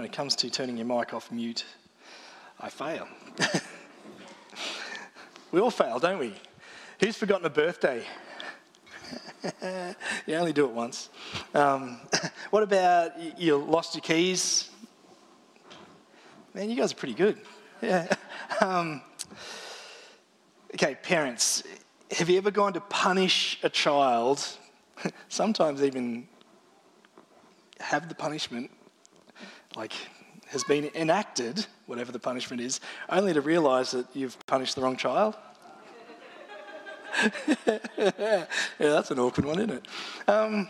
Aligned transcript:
When 0.00 0.06
it 0.06 0.14
comes 0.14 0.34
to 0.34 0.48
turning 0.48 0.78
your 0.78 0.86
mic 0.86 1.12
off 1.12 1.30
mute, 1.30 1.66
I 2.58 2.70
fail. 2.70 3.06
we 5.52 5.60
all 5.60 5.70
fail, 5.70 5.98
don't 5.98 6.18
we? 6.18 6.32
Who's 7.00 7.18
forgotten 7.18 7.44
a 7.44 7.50
birthday? 7.50 8.06
you 10.26 10.36
only 10.36 10.54
do 10.54 10.64
it 10.64 10.70
once. 10.70 11.10
Um, 11.52 12.00
what 12.50 12.62
about 12.62 13.38
you 13.38 13.58
lost 13.58 13.94
your 13.94 14.00
keys? 14.00 14.70
Man, 16.54 16.70
you 16.70 16.76
guys 16.76 16.92
are 16.92 16.96
pretty 16.96 17.12
good. 17.12 17.38
Yeah. 17.82 18.10
Um, 18.62 19.02
okay, 20.72 20.96
parents, 21.02 21.62
have 22.12 22.30
you 22.30 22.38
ever 22.38 22.50
gone 22.50 22.72
to 22.72 22.80
punish 22.80 23.58
a 23.62 23.68
child? 23.68 24.42
Sometimes 25.28 25.82
even 25.82 26.26
have 27.80 28.08
the 28.08 28.14
punishment 28.14 28.70
like 29.76 29.92
has 30.48 30.64
been 30.64 30.90
enacted, 30.94 31.66
whatever 31.86 32.10
the 32.10 32.18
punishment 32.18 32.60
is, 32.60 32.80
only 33.08 33.32
to 33.32 33.40
realize 33.40 33.92
that 33.92 34.06
you've 34.14 34.36
punished 34.46 34.74
the 34.74 34.80
wrong 34.80 34.96
child? 34.96 35.36
yeah, 37.66 38.46
that's 38.78 39.10
an 39.10 39.18
awkward 39.18 39.46
one, 39.46 39.58
isn't 39.58 39.70
it? 39.70 39.86
Um, 40.28 40.68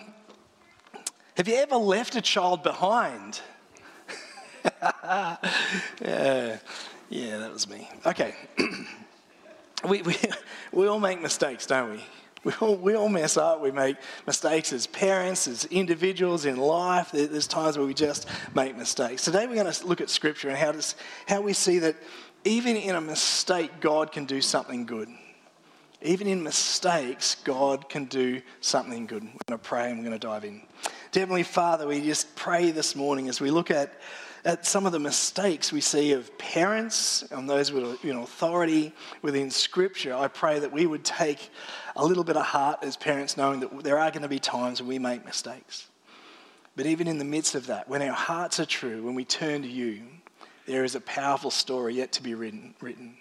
have 1.37 1.49
you 1.49 1.55
ever 1.55 1.77
left 1.77 2.17
a 2.17 2.21
child 2.21 2.63
behind? 2.63 3.41
yeah, 4.83 6.59
yeah, 7.09 7.39
that 7.39 7.53
was 7.53 7.69
me. 7.69 7.89
Okay. 8.05 8.35
we, 9.89 10.03
we, 10.03 10.17
we 10.73 10.87
all 10.87 11.01
make 11.01 11.21
mistakes, 11.21 11.67
don't 11.67 11.93
we? 11.93 12.05
We 12.43 12.53
all, 12.61 12.77
we 12.77 12.95
all 12.95 13.09
mess 13.09 13.37
up. 13.37 13.61
We 13.61 13.71
make 13.71 13.97
mistakes 14.27 14.73
as 14.73 14.87
parents, 14.87 15.47
as 15.47 15.67
individuals 15.67 16.47
in 16.47 16.57
life. 16.57 17.11
There's 17.13 17.47
times 17.47 17.77
where 17.77 17.87
we 17.87 17.93
just 17.93 18.27
make 18.55 18.77
mistakes. 18.77 19.25
Today 19.25 19.47
we're 19.47 19.57
going 19.57 19.71
to 19.71 19.87
look 19.87 20.01
at 20.01 20.09
Scripture 20.09 20.49
and 20.49 20.57
how, 20.57 20.73
does, 20.73 20.95
how 21.29 21.43
we 21.43 21.53
see 21.53 21.81
that 21.81 21.97
even 22.45 22.77
in 22.77 22.95
a 22.95 23.01
mistake, 23.01 23.81
God 23.81 24.11
can 24.13 24.25
do 24.25 24.41
something 24.41 24.87
good. 24.87 25.11
Even 26.01 26.27
in 26.27 26.43
mistakes, 26.43 27.35
God 27.45 27.91
can 27.91 28.07
do 28.07 28.41
something 28.63 29.05
good. 29.05 29.23
We're 29.23 29.31
going 29.47 29.59
to 29.61 29.69
pray 29.69 29.91
and 29.91 29.99
we're 29.99 30.07
going 30.07 30.19
to 30.19 30.27
dive 30.27 30.45
in. 30.45 30.63
Heavenly 31.13 31.43
Father, 31.43 31.87
we 31.87 32.01
just 32.01 32.35
pray 32.37 32.71
this 32.71 32.97
morning 32.97 33.29
as 33.29 33.39
we 33.41 33.51
look 33.51 33.71
at 33.71 33.93
at 34.45 34.65
some 34.65 34.87
of 34.87 34.93
the 34.93 34.99
mistakes 34.99 35.73
we 35.73 35.81
see 35.81 36.13
of 36.13 36.37
parents 36.39 37.23
and 37.31 37.49
those 37.49 37.73
with 37.73 38.03
you 38.03 38.15
know, 38.15 38.23
authority 38.23 38.93
within 39.23 39.51
Scripture, 39.51 40.15
I 40.15 40.29
pray 40.29 40.59
that 40.59 40.73
we 40.73 40.87
would 40.87 41.05
take 41.05 41.51
a 42.01 42.05
little 42.05 42.25
bit 42.25 42.37
of 42.37 42.47
heart 42.47 42.79
as 42.81 42.97
parents, 42.97 43.37
knowing 43.37 43.61
that 43.61 43.85
there 43.85 43.99
are 43.99 44.11
going 44.11 44.23
to 44.23 44.29
be 44.29 44.39
times 44.39 44.81
when 44.81 44.89
we 44.89 44.99
make 44.99 45.23
mistakes. 45.27 45.87
But 46.75 46.87
even 46.87 47.07
in 47.07 47.19
the 47.19 47.27
midst 47.27 47.55
of 47.55 47.67
that, 47.67 47.91
when 47.91 48.01
our 48.01 48.15
hearts 48.15 48.59
are 48.59 48.65
true, 48.65 49.03
when 49.03 49.15
we 49.15 49.27
turn 49.27 49.61
to 49.63 49.69
you, 49.69 50.01
there 50.67 50.83
is 50.83 50.95
a 50.95 51.01
powerful 51.03 51.51
story 51.51 51.97
yet 51.97 52.13
to 52.13 52.23
be 52.23 52.35
written. 52.35 52.75
written. 52.81 53.19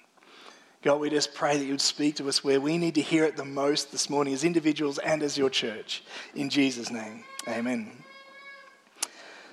God, 0.81 1.01
we 1.01 1.09
just 1.09 1.33
pray 1.33 1.57
that 1.57 1.65
you 1.65 1.71
would 1.71 1.81
speak 1.81 2.15
to 2.15 2.29
us 2.29 2.41
where 2.41 2.61
we 2.61 2.77
need 2.77 2.95
to 2.95 3.01
hear 3.01 3.25
it 3.25 3.35
the 3.35 3.43
most 3.43 3.91
this 3.91 4.09
morning 4.09 4.33
as 4.33 4.45
individuals 4.45 4.97
and 4.97 5.23
as 5.23 5.37
your 5.37 5.49
church. 5.49 6.01
In 6.33 6.49
Jesus' 6.49 6.89
name, 6.89 7.25
amen. 7.49 7.91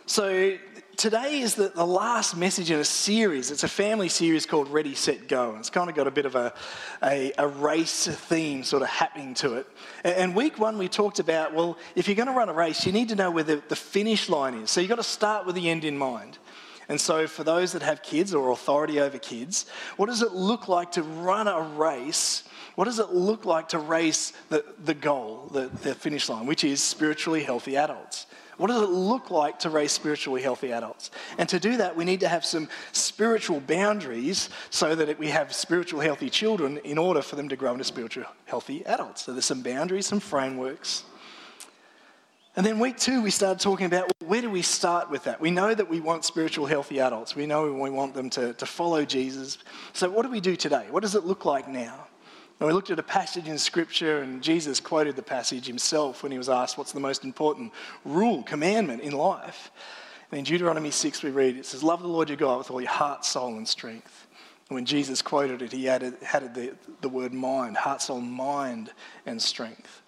So, 0.07 0.57
today 0.97 1.41
is 1.41 1.55
the, 1.55 1.69
the 1.69 1.87
last 1.87 2.37
message 2.37 2.71
in 2.71 2.79
a 2.79 2.85
series. 2.85 3.51
It's 3.51 3.65
a 3.65 3.69
family 3.69 4.09
series 4.09 4.47
called 4.47 4.69
Ready, 4.69 4.95
Set, 4.95 5.29
Go. 5.29 5.51
And 5.51 5.59
it's 5.59 5.71
kind 5.71 5.91
of 5.91 5.97
got 5.97 6.07
a 6.07 6.11
bit 6.11 6.25
of 6.25 6.35
a, 6.35 6.55
a, 7.03 7.33
a 7.39 7.47
race 7.47 8.07
theme 8.07 8.65
sort 8.65 8.83
of 8.83 8.89
happening 8.89 9.35
to 9.35 9.55
it. 9.55 9.67
And, 10.05 10.15
and, 10.15 10.37
week 10.37 10.59
one, 10.59 10.79
we 10.79 10.89
talked 10.89 11.19
about 11.19 11.55
well, 11.55 11.77
if 11.95 12.09
you're 12.09 12.17
going 12.17 12.29
to 12.29 12.35
run 12.35 12.49
a 12.49 12.55
race, 12.55 12.87
you 12.87 12.93
need 12.93 13.11
to 13.11 13.15
know 13.15 13.31
where 13.31 13.45
the, 13.45 13.63
the 13.69 13.77
finish 13.77 14.29
line 14.29 14.55
is. 14.55 14.71
So, 14.71 14.81
you've 14.81 14.89
got 14.89 14.97
to 14.97 15.03
start 15.03 15.47
with 15.47 15.55
the 15.55 15.69
end 15.69 15.85
in 15.85 15.99
mind. 15.99 16.39
And 16.89 17.01
so, 17.01 17.27
for 17.27 17.45
those 17.45 17.73
that 17.73 17.83
have 17.83 18.03
kids 18.03 18.33
or 18.33 18.51
authority 18.51 19.01
over 19.01 19.19
kids, 19.19 19.67
what 19.97 20.07
does 20.07 20.23
it 20.23 20.33
look 20.33 20.69
like 20.69 20.93
to 20.93 21.03
run 21.03 21.47
a 21.47 21.61
race? 21.61 22.45
What 22.75 22.85
does 22.85 22.99
it 22.99 23.11
look 23.11 23.45
like 23.45 23.69
to 23.71 23.79
race 23.79 24.33
the, 24.49 24.65
the 24.85 24.95
goal, 24.95 25.51
the, 25.53 25.69
the 25.83 25.95
finish 25.95 26.29
line, 26.29 26.47
which 26.47 26.63
is 26.65 26.83
spiritually 26.83 27.43
healthy 27.43 27.77
adults? 27.77 28.27
What 28.57 28.69
does 28.69 28.83
it 28.83 28.91
look 28.91 29.31
like 29.31 29.59
to 29.61 29.71
raise 29.71 29.93
spiritually 29.93 30.41
healthy 30.41 30.73
adults? 30.73 31.11
And 31.37 31.49
to 31.51 31.61
do 31.61 31.77
that, 31.77 31.95
we 31.95 32.05
need 32.05 32.21
to 32.21 32.29
have 32.29 32.45
some 32.45 32.69
spiritual 32.93 33.61
boundaries 33.61 34.49
so 34.71 34.95
that 34.95 35.19
we 35.19 35.29
have 35.29 35.53
spiritual 35.53 36.01
healthy 36.01 36.31
children 36.31 36.79
in 36.79 36.97
order 36.97 37.21
for 37.21 37.37
them 37.37 37.49
to 37.51 37.57
grow 37.57 37.73
into 37.73 37.85
spiritual 37.85 38.25
healthy 38.47 38.85
adults. 38.87 39.25
So 39.25 39.33
there's 39.33 39.45
some 39.45 39.63
boundaries, 39.63 40.07
some 40.07 40.21
frameworks. 40.21 41.05
And 42.57 42.65
then 42.65 42.79
week 42.79 42.97
two, 42.97 43.21
we 43.21 43.31
started 43.31 43.61
talking 43.61 43.85
about 43.85 44.11
where 44.25 44.41
do 44.41 44.49
we 44.49 44.63
start 44.63 45.11
with 45.11 45.25
that? 45.25 45.39
We 45.39 45.51
know 45.51 45.75
that 45.75 45.91
we 45.91 46.01
want 46.01 46.25
spiritual 46.25 46.65
healthy 46.65 46.99
adults. 47.01 47.37
We 47.37 47.45
know 47.45 47.71
we 47.71 47.91
want 47.91 48.15
them 48.15 48.31
to, 48.31 48.55
to 48.55 48.65
follow 48.65 49.05
Jesus. 49.05 49.59
So 49.93 50.09
what 50.09 50.23
do 50.23 50.31
we 50.31 50.41
do 50.41 50.57
today? 50.57 50.87
What 50.91 51.03
does 51.03 51.15
it 51.15 51.25
look 51.25 51.45
like 51.45 51.69
now? 51.69 52.07
And 52.59 52.67
we 52.67 52.73
looked 52.73 52.91
at 52.91 52.99
a 52.99 53.03
passage 53.03 53.49
in 53.49 53.59
Scripture, 53.59 54.23
and 54.23 54.43
Jesus 54.43 54.81
quoted 54.81 55.15
the 55.15 55.23
passage 55.23 55.67
himself 55.67 56.23
when 56.23 56.33
he 56.33 56.39
was 56.39 56.49
asked, 56.49 56.79
What's 56.79 56.93
the 56.93 57.01
most 57.01 57.23
important 57.23 57.73
rule, 58.05 58.43
commandment 58.43 59.03
in 59.03 59.13
life? 59.13 59.71
And 60.31 60.39
in 60.39 60.45
Deuteronomy 60.45 60.91
6, 60.91 61.23
we 61.23 61.31
read, 61.31 61.57
It 61.57 61.67
says, 61.67 61.83
Love 61.83 62.01
the 62.01 62.09
Lord 62.09 62.31
your 62.31 62.39
God 62.39 62.59
with 62.59 62.71
all 62.71 62.81
your 62.81 62.91
heart, 62.91 63.27
soul, 63.27 63.57
and 63.57 63.69
strength. 63.69 64.27
And 64.69 64.75
when 64.75 64.87
Jesus 64.87 65.21
quoted 65.21 65.61
it, 65.61 65.71
he 65.71 65.89
added, 65.89 66.15
added 66.33 66.55
the, 66.55 66.75
the 67.03 67.09
word 67.11 67.35
mind, 67.35 67.77
heart, 67.77 68.01
soul, 68.01 68.21
mind, 68.21 68.91
and 69.27 69.41
strength. 69.41 70.03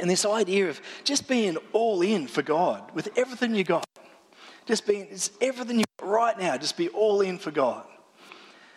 And 0.00 0.10
this 0.10 0.24
idea 0.24 0.68
of 0.68 0.80
just 1.04 1.28
being 1.28 1.56
all 1.72 2.02
in 2.02 2.26
for 2.26 2.42
God 2.42 2.94
with 2.94 3.08
everything 3.16 3.54
you 3.54 3.64
got. 3.64 3.86
Just 4.66 4.86
being, 4.86 5.08
it's 5.10 5.30
everything 5.40 5.78
you 5.78 5.84
got 5.98 6.08
right 6.08 6.38
now, 6.38 6.56
just 6.56 6.76
be 6.76 6.88
all 6.90 7.22
in 7.22 7.38
for 7.38 7.50
God. 7.50 7.84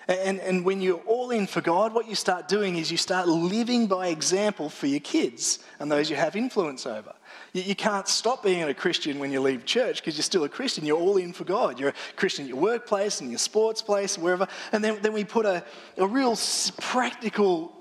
And, 0.08 0.40
and 0.42 0.66
when 0.66 0.82
you're 0.82 1.02
all 1.06 1.32
in 1.32 1.48
for 1.48 1.62
God, 1.62 1.94
what 1.94 2.10
you 2.10 2.16
start 2.16 2.48
doing 2.48 2.76
is 2.76 2.92
you 2.92 2.98
start 2.98 3.28
living 3.28 3.88
by 3.88 4.08
example 4.08 4.70
for 4.70 4.88
your 4.88 5.00
kids 5.00 5.60
and 5.80 5.92
those 5.92 6.10
you 6.10 6.16
have 6.18 6.36
influence 6.36 6.86
over. 6.86 7.14
You, 7.54 7.62
you 7.62 7.76
can't 7.76 8.08
stop 8.08 8.44
being 8.44 8.64
a 8.64 8.74
Christian 8.74 9.18
when 9.20 9.32
you 9.32 9.40
leave 9.40 9.66
church 9.66 10.02
because 10.02 10.18
you're 10.18 10.24
still 10.24 10.44
a 10.44 10.50
Christian. 10.50 10.86
You're 10.86 11.00
all 11.00 11.18
in 11.18 11.32
for 11.32 11.46
God. 11.46 11.80
You're 11.80 11.90
a 11.90 12.16
Christian 12.18 12.46
at 12.46 12.50
your 12.50 12.60
workplace 12.60 13.22
and 13.22 13.30
your 13.30 13.40
sports 13.40 13.82
place, 13.82 14.18
wherever. 14.18 14.48
And 14.74 14.84
then, 14.84 15.00
then 15.02 15.14
we 15.14 15.24
put 15.24 15.46
a, 15.46 15.64
a 15.98 16.06
real 16.06 16.38
practical 16.82 17.74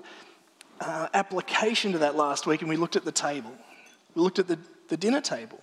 uh, 0.79 1.07
application 1.13 1.91
to 1.91 1.97
that 1.99 2.15
last 2.15 2.47
week 2.47 2.61
and 2.61 2.69
we 2.69 2.77
looked 2.77 2.95
at 2.95 3.03
the 3.03 3.11
table. 3.11 3.51
We 4.15 4.21
looked 4.21 4.39
at 4.39 4.47
the, 4.47 4.59
the 4.87 4.97
dinner 4.97 5.21
table. 5.21 5.59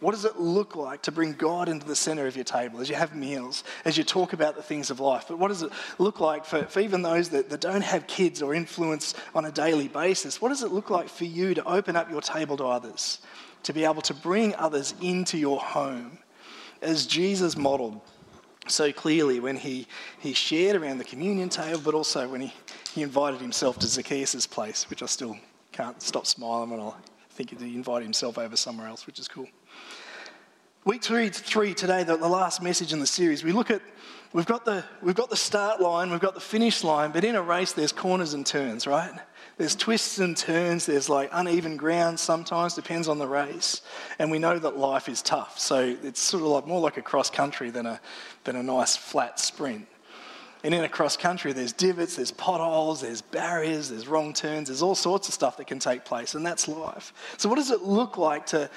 What 0.00 0.12
does 0.12 0.24
it 0.24 0.38
look 0.38 0.76
like 0.76 1.02
to 1.02 1.12
bring 1.12 1.32
God 1.32 1.68
into 1.68 1.86
the 1.86 1.96
center 1.96 2.26
of 2.26 2.36
your 2.36 2.44
table 2.44 2.80
as 2.80 2.88
you 2.88 2.94
have 2.94 3.14
meals, 3.14 3.64
as 3.84 3.96
you 3.96 4.04
talk 4.04 4.32
about 4.32 4.56
the 4.56 4.62
things 4.62 4.90
of 4.90 5.00
life? 5.00 5.26
But 5.28 5.38
what 5.38 5.48
does 5.48 5.62
it 5.62 5.72
look 5.98 6.20
like 6.20 6.44
for, 6.44 6.64
for 6.64 6.80
even 6.80 7.02
those 7.02 7.30
that, 7.30 7.48
that 7.50 7.60
don't 7.60 7.82
have 7.82 8.06
kids 8.06 8.42
or 8.42 8.54
influence 8.54 9.14
on 9.34 9.44
a 9.44 9.52
daily 9.52 9.88
basis? 9.88 10.40
What 10.40 10.50
does 10.50 10.62
it 10.62 10.70
look 10.72 10.90
like 10.90 11.08
for 11.08 11.24
you 11.24 11.54
to 11.54 11.64
open 11.64 11.96
up 11.96 12.10
your 12.10 12.20
table 12.20 12.56
to 12.58 12.66
others, 12.66 13.20
to 13.62 13.72
be 13.72 13.84
able 13.84 14.02
to 14.02 14.14
bring 14.14 14.54
others 14.56 14.94
into 15.00 15.38
your 15.38 15.60
home 15.60 16.18
as 16.82 17.06
Jesus 17.06 17.56
modeled? 17.56 18.00
so 18.68 18.92
clearly 18.92 19.40
when 19.40 19.56
he, 19.56 19.86
he 20.18 20.32
shared 20.32 20.76
around 20.76 20.98
the 20.98 21.04
communion 21.04 21.48
table, 21.48 21.80
but 21.84 21.94
also 21.94 22.28
when 22.28 22.40
he, 22.40 22.52
he 22.92 23.02
invited 23.02 23.40
himself 23.40 23.78
to 23.78 23.86
Zacchaeus' 23.86 24.46
place, 24.46 24.88
which 24.90 25.02
I 25.02 25.06
still 25.06 25.36
can't 25.72 26.00
stop 26.02 26.26
smiling 26.26 26.70
when 26.70 26.80
I 26.80 26.92
think 27.30 27.58
he 27.58 27.74
invited 27.74 28.04
himself 28.04 28.38
over 28.38 28.56
somewhere 28.56 28.88
else, 28.88 29.06
which 29.06 29.18
is 29.18 29.28
cool. 29.28 29.48
Week 30.86 31.02
three, 31.02 31.30
three 31.30 31.74
today, 31.74 32.04
the, 32.04 32.16
the 32.16 32.28
last 32.28 32.62
message 32.62 32.92
in 32.92 33.00
the 33.00 33.08
series, 33.08 33.42
we 33.42 33.50
look 33.50 33.72
at, 33.72 33.82
we've 34.32 34.46
got, 34.46 34.64
the, 34.64 34.84
we've 35.02 35.16
got 35.16 35.28
the 35.28 35.36
start 35.36 35.80
line, 35.80 36.12
we've 36.12 36.20
got 36.20 36.34
the 36.34 36.40
finish 36.40 36.84
line, 36.84 37.10
but 37.10 37.24
in 37.24 37.34
a 37.34 37.42
race 37.42 37.72
there's 37.72 37.90
corners 37.90 38.34
and 38.34 38.46
turns, 38.46 38.86
right? 38.86 39.10
There's 39.58 39.74
twists 39.74 40.20
and 40.20 40.36
turns, 40.36 40.86
there's 40.86 41.08
like 41.08 41.28
uneven 41.32 41.76
ground 41.76 42.20
sometimes, 42.20 42.74
depends 42.74 43.08
on 43.08 43.18
the 43.18 43.26
race. 43.26 43.82
And 44.20 44.30
we 44.30 44.38
know 44.38 44.60
that 44.60 44.78
life 44.78 45.08
is 45.08 45.22
tough, 45.22 45.58
so 45.58 45.96
it's 46.04 46.20
sort 46.20 46.44
of 46.44 46.50
like 46.50 46.68
more 46.68 46.80
like 46.80 46.98
a 46.98 47.02
cross 47.02 47.30
country 47.30 47.70
than 47.70 47.86
a, 47.86 48.00
than 48.44 48.54
a 48.54 48.62
nice 48.62 48.96
flat 48.96 49.40
sprint. 49.40 49.88
And 50.62 50.74
in 50.74 50.84
a 50.84 50.88
cross 50.88 51.16
country, 51.16 51.52
there's 51.52 51.72
divots, 51.72 52.16
there's 52.16 52.30
potholes, 52.30 53.00
there's 53.00 53.22
barriers, 53.22 53.88
there's 53.90 54.08
wrong 54.08 54.32
turns, 54.32 54.68
there's 54.68 54.82
all 54.82 54.94
sorts 54.94 55.28
of 55.28 55.34
stuff 55.34 55.56
that 55.58 55.66
can 55.66 55.78
take 55.78 56.04
place, 56.04 56.34
and 56.34 56.46
that's 56.46 56.66
life. 56.66 57.12
So, 57.36 57.48
what 57.48 57.56
does 57.56 57.70
it 57.70 57.82
look 57.82 58.18
like 58.18 58.46
to, 58.46 58.70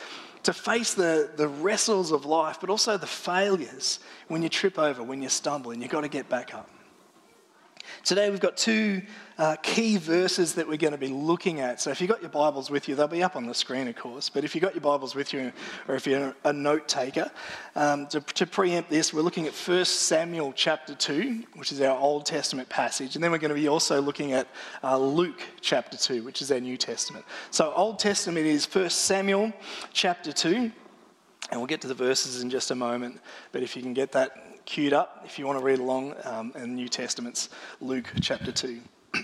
to 0.44 0.53
face 0.53 0.94
the, 0.94 1.30
the 1.36 1.47
wrestles 1.47 2.12
of 2.12 2.25
life, 2.25 2.57
but 2.62 2.69
also 2.69 2.97
the 2.97 3.07
failures 3.07 4.00
when 4.27 4.41
you 4.41 4.50
trip 4.50 4.80
over, 4.80 5.03
when 5.03 5.21
you 5.21 5.30
stumble, 5.30 5.71
and 5.71 5.81
you've 5.81 5.91
got 5.91 6.01
to 6.01 6.09
get 6.09 6.30
back 6.30 6.53
up. 6.53 6.69
Today 8.09 8.31
we've 8.31 8.39
got 8.39 8.57
two 8.57 9.03
uh, 9.38 9.56
key 9.61 9.97
verses 9.97 10.56
that 10.56 10.67
we're 10.67 10.77
going 10.77 10.94
to 10.94 10.97
be 10.97 11.09
looking 11.09 11.59
at. 11.59 11.79
So 11.79 11.91
if 11.91 12.01
you've 12.01 12.09
got 12.09 12.21
your 12.21 12.31
Bibles 12.31 12.71
with 12.71 12.89
you, 12.89 12.95
they'll 12.95 13.07
be 13.07 13.21
up 13.21 13.35
on 13.35 13.45
the 13.45 13.53
screen, 13.53 13.88
of 13.88 13.95
course. 13.97 14.31
But 14.31 14.44
if 14.44 14.56
you've 14.56 14.63
got 14.63 14.73
your 14.73 14.81
Bibles 14.81 15.13
with 15.13 15.31
you, 15.31 15.53
or 15.88 15.94
if 15.94 16.07
you're 16.07 16.33
a 16.44 16.51
note 16.51 16.88
taker, 16.88 17.29
um, 17.75 18.07
to, 18.07 18.19
to, 18.19 18.47
preempt 18.47 18.89
this, 18.89 19.13
we're 19.13 19.21
looking 19.21 19.45
at 19.45 19.53
1 19.53 19.85
Samuel 19.85 20.53
chapter 20.56 20.95
2, 20.95 21.44
which 21.53 21.71
is 21.71 21.81
our 21.81 21.95
Old 22.00 22.25
Testament 22.25 22.67
passage. 22.67 23.13
And 23.13 23.23
then 23.23 23.29
we're 23.29 23.38
going 23.38 23.50
to 23.50 23.61
be 23.61 23.67
also 23.67 24.01
looking 24.01 24.31
at 24.31 24.47
uh, 24.83 24.97
Luke 24.97 25.44
chapter 25.61 25.95
2, 25.95 26.23
which 26.23 26.41
is 26.41 26.51
our 26.51 26.59
New 26.59 26.77
Testament. 26.77 27.25
So 27.51 27.71
Old 27.75 28.00
Testament 28.00 28.47
is 28.47 28.65
1 28.65 28.89
Samuel 28.89 29.53
chapter 29.94 30.31
2. 30.31 30.71
And 31.51 31.59
we'll 31.59 31.67
get 31.67 31.81
to 31.81 31.88
the 31.88 31.94
verses 31.94 32.41
in 32.41 32.50
just 32.50 32.71
a 32.71 32.75
moment. 32.75 33.19
But 33.51 33.61
if 33.61 33.75
you 33.75 33.83
can 33.83 33.94
get 33.94 34.11
that 34.13 34.48
queued 34.69 34.94
up 34.94 35.24
if 35.25 35.39
you 35.39 35.48
want 35.48 35.57
to 35.57 35.66
read 35.66 35.80
along 35.80 36.13
um, 36.25 36.54
in 36.54 36.62
the 36.62 36.68
New 36.68 36.88
Testament's 36.88 37.50
Luke 37.81 38.06
chapter 38.21 38.51
2. 38.51 38.80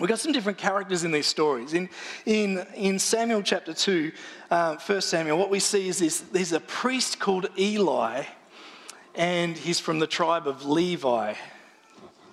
We've 0.00 0.08
got 0.08 0.18
some 0.18 0.32
different 0.32 0.58
characters 0.58 1.04
in 1.04 1.12
these 1.12 1.28
stories. 1.28 1.72
In, 1.72 1.88
in, 2.26 2.66
in 2.74 2.98
Samuel 2.98 3.44
chapter 3.44 3.72
2, 3.72 4.10
uh, 4.50 4.74
1 4.74 5.00
Samuel, 5.02 5.38
what 5.38 5.50
we 5.50 5.60
see 5.60 5.86
is 5.86 6.00
this 6.00 6.22
there's 6.32 6.50
a 6.50 6.58
priest 6.58 7.20
called 7.20 7.46
Eli, 7.56 8.24
and 9.14 9.56
he's 9.56 9.78
from 9.78 10.00
the 10.00 10.08
tribe 10.08 10.48
of 10.48 10.66
Levi. 10.66 11.34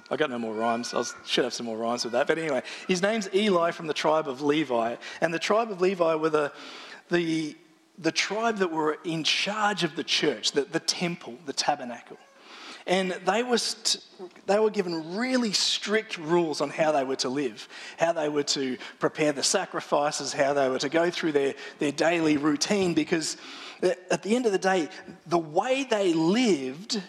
I 0.09 0.15
got 0.15 0.31
no 0.31 0.39
more 0.39 0.55
rhymes. 0.55 0.95
I 0.95 1.03
should 1.23 1.43
have 1.43 1.53
some 1.53 1.67
more 1.67 1.77
rhymes 1.77 2.03
with 2.03 2.13
that. 2.13 2.25
But 2.25 2.39
anyway, 2.39 2.63
his 2.87 3.03
name's 3.03 3.29
Eli 3.31 3.69
from 3.69 3.85
the 3.85 3.93
tribe 3.93 4.27
of 4.27 4.41
Levi. 4.41 4.95
And 5.21 5.31
the 5.31 5.39
tribe 5.39 5.69
of 5.69 5.81
Levi 5.81 6.15
were 6.15 6.29
the, 6.29 6.51
the 7.09 7.55
the 7.97 8.11
tribe 8.11 8.57
that 8.57 8.71
were 8.71 8.97
in 9.03 9.23
charge 9.23 9.83
of 9.83 9.95
the 9.95 10.03
church, 10.03 10.51
the, 10.51 10.63
the 10.63 10.79
temple, 10.79 11.35
the 11.45 11.53
tabernacle. 11.53 12.17
And 12.85 13.11
they, 13.25 13.43
was 13.43 14.07
they 14.45 14.59
were 14.59 14.69
given 14.69 15.17
really 15.17 15.51
strict 15.51 16.17
rules 16.17 16.61
on 16.61 16.69
how 16.69 16.93
they 16.93 17.03
were 17.03 17.17
to 17.17 17.29
live, 17.29 17.67
how 17.97 18.13
they 18.13 18.29
were 18.29 18.43
to 18.43 18.77
prepare 18.99 19.33
the 19.33 19.43
sacrifices, 19.43 20.31
how 20.31 20.53
they 20.53 20.69
were 20.69 20.79
to 20.79 20.89
go 20.89 21.09
through 21.09 21.33
their, 21.33 21.53
their 21.79 21.91
daily 21.91 22.37
routine, 22.37 22.93
because 22.93 23.35
at 24.09 24.23
the 24.23 24.35
end 24.35 24.45
of 24.45 24.53
the 24.53 24.57
day, 24.57 24.87
the 25.25 25.37
way 25.37 25.83
they 25.83 26.13
lived 26.13 27.01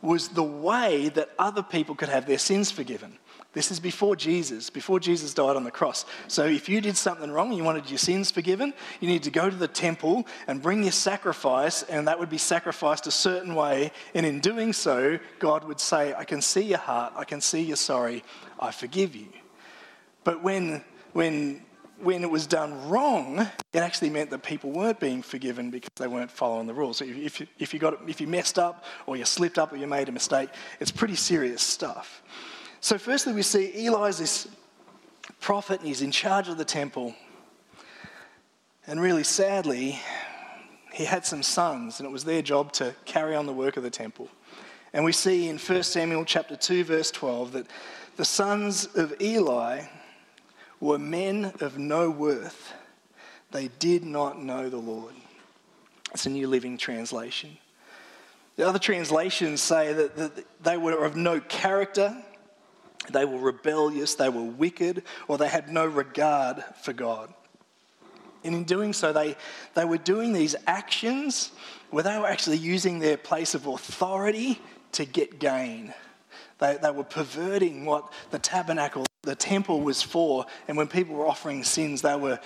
was 0.00 0.28
the 0.28 0.42
way 0.42 1.10
that 1.10 1.28
other 1.38 1.62
people 1.62 1.94
could 1.94 2.08
have 2.08 2.24
their 2.24 2.38
sins 2.38 2.70
forgiven. 2.70 3.18
This 3.52 3.72
is 3.72 3.80
before 3.80 4.14
Jesus, 4.14 4.70
before 4.70 5.00
Jesus 5.00 5.34
died 5.34 5.56
on 5.56 5.64
the 5.64 5.72
cross. 5.72 6.04
So 6.28 6.44
if 6.44 6.68
you 6.68 6.80
did 6.80 6.96
something 6.96 7.32
wrong 7.32 7.52
you 7.52 7.64
wanted 7.64 7.90
your 7.90 7.98
sins 7.98 8.30
forgiven, 8.30 8.72
you 9.00 9.08
need 9.08 9.24
to 9.24 9.30
go 9.30 9.50
to 9.50 9.56
the 9.56 9.66
temple 9.66 10.24
and 10.46 10.62
bring 10.62 10.84
your 10.84 10.92
sacrifice, 10.92 11.82
and 11.82 12.06
that 12.06 12.18
would 12.20 12.30
be 12.30 12.38
sacrificed 12.38 13.08
a 13.08 13.10
certain 13.10 13.56
way. 13.56 13.90
And 14.14 14.24
in 14.24 14.38
doing 14.38 14.72
so, 14.72 15.18
God 15.40 15.64
would 15.64 15.80
say, 15.80 16.14
I 16.14 16.22
can 16.22 16.40
see 16.40 16.62
your 16.62 16.78
heart, 16.78 17.14
I 17.16 17.24
can 17.24 17.40
see 17.40 17.60
you're 17.60 17.76
sorry, 17.76 18.22
I 18.60 18.70
forgive 18.70 19.16
you. 19.16 19.28
But 20.22 20.44
when, 20.44 20.84
when, 21.12 21.62
when 21.98 22.22
it 22.22 22.30
was 22.30 22.46
done 22.46 22.88
wrong, 22.88 23.40
it 23.72 23.78
actually 23.78 24.10
meant 24.10 24.30
that 24.30 24.44
people 24.44 24.70
weren't 24.70 25.00
being 25.00 25.22
forgiven 25.22 25.70
because 25.70 25.90
they 25.96 26.06
weren't 26.06 26.30
following 26.30 26.68
the 26.68 26.74
rules. 26.74 26.98
So 26.98 27.04
if, 27.04 27.42
if, 27.58 27.74
you, 27.74 27.80
got, 27.80 27.98
if 28.08 28.20
you 28.20 28.28
messed 28.28 28.60
up 28.60 28.84
or 29.06 29.16
you 29.16 29.24
slipped 29.24 29.58
up 29.58 29.72
or 29.72 29.76
you 29.76 29.88
made 29.88 30.08
a 30.08 30.12
mistake, 30.12 30.50
it's 30.78 30.92
pretty 30.92 31.16
serious 31.16 31.62
stuff. 31.62 32.22
So, 32.82 32.96
firstly, 32.96 33.34
we 33.34 33.42
see 33.42 33.86
Eli's 33.86 34.18
this 34.18 34.48
prophet 35.40 35.80
and 35.80 35.88
he's 35.88 36.00
in 36.00 36.10
charge 36.10 36.48
of 36.48 36.56
the 36.56 36.64
temple. 36.64 37.14
And 38.86 39.00
really 39.00 39.22
sadly, 39.22 40.00
he 40.92 41.04
had 41.04 41.26
some 41.26 41.42
sons, 41.42 42.00
and 42.00 42.08
it 42.08 42.12
was 42.12 42.24
their 42.24 42.42
job 42.42 42.72
to 42.72 42.94
carry 43.04 43.36
on 43.36 43.46
the 43.46 43.52
work 43.52 43.76
of 43.76 43.82
the 43.82 43.90
temple. 43.90 44.28
And 44.92 45.04
we 45.04 45.12
see 45.12 45.48
in 45.48 45.58
1 45.58 45.82
Samuel 45.82 46.24
chapter 46.24 46.56
2, 46.56 46.84
verse 46.84 47.10
12, 47.10 47.52
that 47.52 47.66
the 48.16 48.24
sons 48.24 48.86
of 48.96 49.14
Eli 49.20 49.82
were 50.80 50.98
men 50.98 51.52
of 51.60 51.78
no 51.78 52.10
worth. 52.10 52.72
They 53.50 53.68
did 53.78 54.04
not 54.04 54.42
know 54.42 54.70
the 54.70 54.78
Lord. 54.78 55.14
It's 56.12 56.26
a 56.26 56.30
New 56.30 56.48
Living 56.48 56.78
Translation. 56.78 57.58
The 58.56 58.66
other 58.66 58.78
translations 58.78 59.60
say 59.60 59.92
that 59.92 60.44
they 60.62 60.76
were 60.76 61.04
of 61.04 61.14
no 61.14 61.40
character, 61.40 62.16
they 63.12 63.24
were 63.24 63.38
rebellious, 63.38 64.14
they 64.14 64.28
were 64.28 64.42
wicked, 64.42 65.02
or 65.28 65.38
they 65.38 65.48
had 65.48 65.68
no 65.68 65.86
regard 65.86 66.62
for 66.82 66.92
God. 66.92 67.32
And 68.42 68.54
in 68.54 68.64
doing 68.64 68.92
so, 68.92 69.12
they, 69.12 69.36
they 69.74 69.84
were 69.84 69.98
doing 69.98 70.32
these 70.32 70.56
actions 70.66 71.52
where 71.90 72.04
they 72.04 72.16
were 72.18 72.26
actually 72.26 72.56
using 72.56 72.98
their 72.98 73.16
place 73.16 73.54
of 73.54 73.66
authority 73.66 74.60
to 74.92 75.04
get 75.04 75.38
gain. 75.38 75.92
They, 76.58 76.78
they 76.80 76.90
were 76.90 77.04
perverting 77.04 77.84
what 77.84 78.12
the 78.30 78.38
tabernacle, 78.38 79.04
the 79.22 79.34
temple 79.34 79.80
was 79.80 80.02
for. 80.02 80.46
And 80.68 80.76
when 80.76 80.88
people 80.88 81.16
were 81.16 81.26
offering 81.26 81.64
sins, 81.64 82.02
they 82.02 82.16
were 82.16 82.38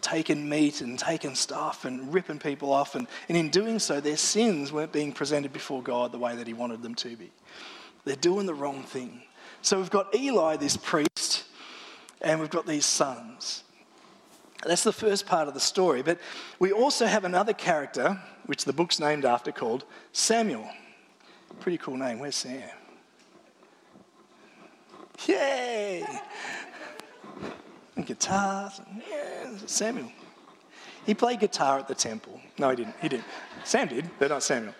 taking 0.00 0.48
meat 0.48 0.80
and 0.80 0.98
taking 0.98 1.34
stuff 1.34 1.84
and 1.84 2.12
ripping 2.12 2.38
people 2.38 2.72
off. 2.72 2.94
And, 2.94 3.06
and 3.28 3.36
in 3.36 3.50
doing 3.50 3.78
so, 3.78 4.00
their 4.00 4.16
sins 4.16 4.72
weren't 4.72 4.92
being 4.92 5.12
presented 5.12 5.52
before 5.52 5.82
God 5.82 6.12
the 6.12 6.18
way 6.18 6.36
that 6.36 6.46
He 6.46 6.52
wanted 6.52 6.82
them 6.82 6.94
to 6.96 7.16
be. 7.16 7.30
They're 8.04 8.16
doing 8.16 8.46
the 8.46 8.54
wrong 8.54 8.82
thing. 8.82 9.22
So 9.62 9.78
we've 9.78 9.90
got 9.90 10.14
Eli, 10.14 10.56
this 10.56 10.76
priest, 10.76 11.44
and 12.20 12.40
we've 12.40 12.50
got 12.50 12.66
these 12.66 12.86
sons. 12.86 13.64
That's 14.64 14.84
the 14.84 14.92
first 14.92 15.26
part 15.26 15.48
of 15.48 15.54
the 15.54 15.60
story. 15.60 16.02
But 16.02 16.18
we 16.58 16.72
also 16.72 17.06
have 17.06 17.24
another 17.24 17.52
character, 17.52 18.20
which 18.46 18.64
the 18.64 18.72
book's 18.72 18.98
named 19.00 19.24
after, 19.24 19.52
called 19.52 19.84
Samuel. 20.12 20.68
Pretty 21.60 21.78
cool 21.78 21.96
name. 21.96 22.18
Where's 22.18 22.36
Sam? 22.36 22.62
Yay! 25.26 26.06
And 27.96 28.06
guitars. 28.06 28.80
Yeah, 29.10 29.50
Samuel. 29.66 30.10
He 31.04 31.14
played 31.14 31.40
guitar 31.40 31.78
at 31.78 31.88
the 31.88 31.94
temple. 31.94 32.40
No, 32.58 32.70
he 32.70 32.76
didn't. 32.76 32.94
He 33.00 33.08
didn't. 33.08 33.26
Sam 33.64 33.88
did, 33.88 34.10
but 34.18 34.30
not 34.30 34.42
Samuel. 34.42 34.74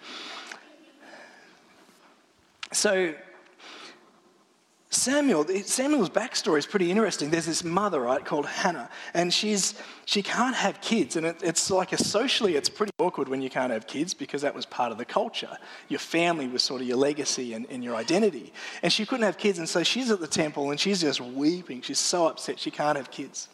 So 2.72 3.14
Samuel, 4.92 5.46
Samuel's 5.64 6.10
backstory 6.10 6.58
is 6.58 6.66
pretty 6.66 6.90
interesting. 6.90 7.30
There's 7.30 7.46
this 7.46 7.62
mother, 7.62 8.00
right, 8.00 8.24
called 8.24 8.44
Hannah, 8.46 8.90
and 9.14 9.32
she's 9.32 9.80
she 10.04 10.20
can't 10.20 10.56
have 10.56 10.80
kids, 10.80 11.14
and 11.14 11.24
it, 11.26 11.36
it's 11.44 11.70
like 11.70 11.92
a 11.92 11.96
socially, 11.96 12.56
it's 12.56 12.68
pretty 12.68 12.92
awkward 12.98 13.28
when 13.28 13.40
you 13.40 13.48
can't 13.48 13.72
have 13.72 13.86
kids 13.86 14.14
because 14.14 14.42
that 14.42 14.52
was 14.52 14.66
part 14.66 14.90
of 14.90 14.98
the 14.98 15.04
culture. 15.04 15.56
Your 15.88 16.00
family 16.00 16.48
was 16.48 16.64
sort 16.64 16.80
of 16.80 16.88
your 16.88 16.96
legacy 16.96 17.54
and, 17.54 17.66
and 17.70 17.84
your 17.84 17.94
identity, 17.94 18.52
and 18.82 18.92
she 18.92 19.06
couldn't 19.06 19.24
have 19.24 19.38
kids, 19.38 19.60
and 19.60 19.68
so 19.68 19.84
she's 19.84 20.10
at 20.10 20.18
the 20.18 20.26
temple 20.26 20.72
and 20.72 20.80
she's 20.80 21.00
just 21.02 21.20
weeping. 21.20 21.82
She's 21.82 22.00
so 22.00 22.26
upset 22.26 22.58
she 22.58 22.72
can't 22.72 22.96
have 22.96 23.12
kids, 23.12 23.46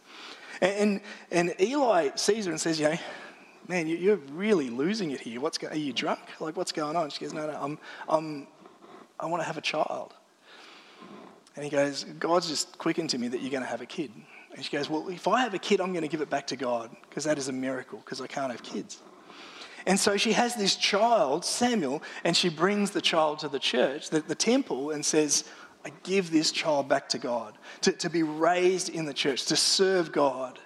and 0.63 1.01
and, 1.31 1.51
and 1.51 1.61
Eli 1.61 2.17
sees 2.17 2.47
her 2.47 2.51
and 2.51 2.61
says, 2.61 2.81
you 2.81 2.89
know. 2.89 2.99
Man, 3.69 3.89
you're 3.89 4.21
really 4.31 4.71
losing 4.71 5.11
it 5.11 5.21
here. 5.21 5.41
What's 5.41 5.59
go- 5.59 5.67
are 5.67 5.77
you 5.77 5.93
drunk? 5.93 6.21
Like, 6.39 6.57
what's 6.57 6.71
going 6.71 6.95
on? 6.95 7.11
She 7.11 7.25
goes, 7.25 7.35
No, 7.35 7.49
no, 7.49 7.59
I'm, 7.61 7.79
I'm, 8.09 8.47
I 9.19 9.27
want 9.27 9.43
to 9.43 9.45
have 9.45 9.59
a 9.59 9.61
child. 9.61 10.15
And 11.57 11.65
he 11.65 11.71
goes, 11.71 12.05
God's 12.05 12.49
just 12.49 12.79
quickened 12.79 13.11
to 13.11 13.19
me 13.19 13.29
that 13.29 13.41
you're 13.41 13.51
going 13.51 13.63
to 13.63 13.69
have 13.69 13.81
a 13.81 13.87
kid. 13.87 14.13
And 14.55 14.65
she 14.65 14.71
goes, 14.71 14.89
Well, 14.89 15.09
if 15.09 15.27
I 15.27 15.41
have 15.41 15.55
a 15.55 15.59
kid, 15.59 15.81
I'm 15.81 15.93
going 15.93 16.03
to 16.03 16.09
give 16.09 16.21
it 16.21 16.31
back 16.31 16.47
to 16.49 16.57
God 16.57 16.95
because 17.09 17.25
that 17.25 17.39
is 17.39 17.49
a 17.49 17.53
miracle 17.53 17.99
because 17.99 18.21
I 18.21 18.27
can't 18.27 18.53
have 18.53 18.63
kids. 18.63 19.01
And 19.87 19.99
so 19.99 20.17
she 20.17 20.33
has 20.33 20.57
this 20.57 20.77
child, 20.77 21.45
Samuel, 21.45 22.03
and 22.25 22.37
she 22.37 22.49
brings 22.49 22.91
the 22.91 23.01
child 23.01 23.39
to 23.41 23.49
the 23.49 23.59
church, 23.59 24.11
the, 24.11 24.21
the 24.21 24.35
temple, 24.35 24.91
and 24.91 25.05
says, 25.05 25.45
I 25.85 25.93
give 26.03 26.33
this 26.33 26.51
child 26.51 26.89
back 26.89 27.09
to 27.11 27.19
God, 27.19 27.57
to, 27.83 27.93
to 27.93 28.11
be 28.11 28.25
raised 28.25 28.89
in 28.89 29.05
the 29.05 29.15
church, 29.15 29.47
to 29.47 29.57
serve 29.57 30.11
God. 30.11 30.59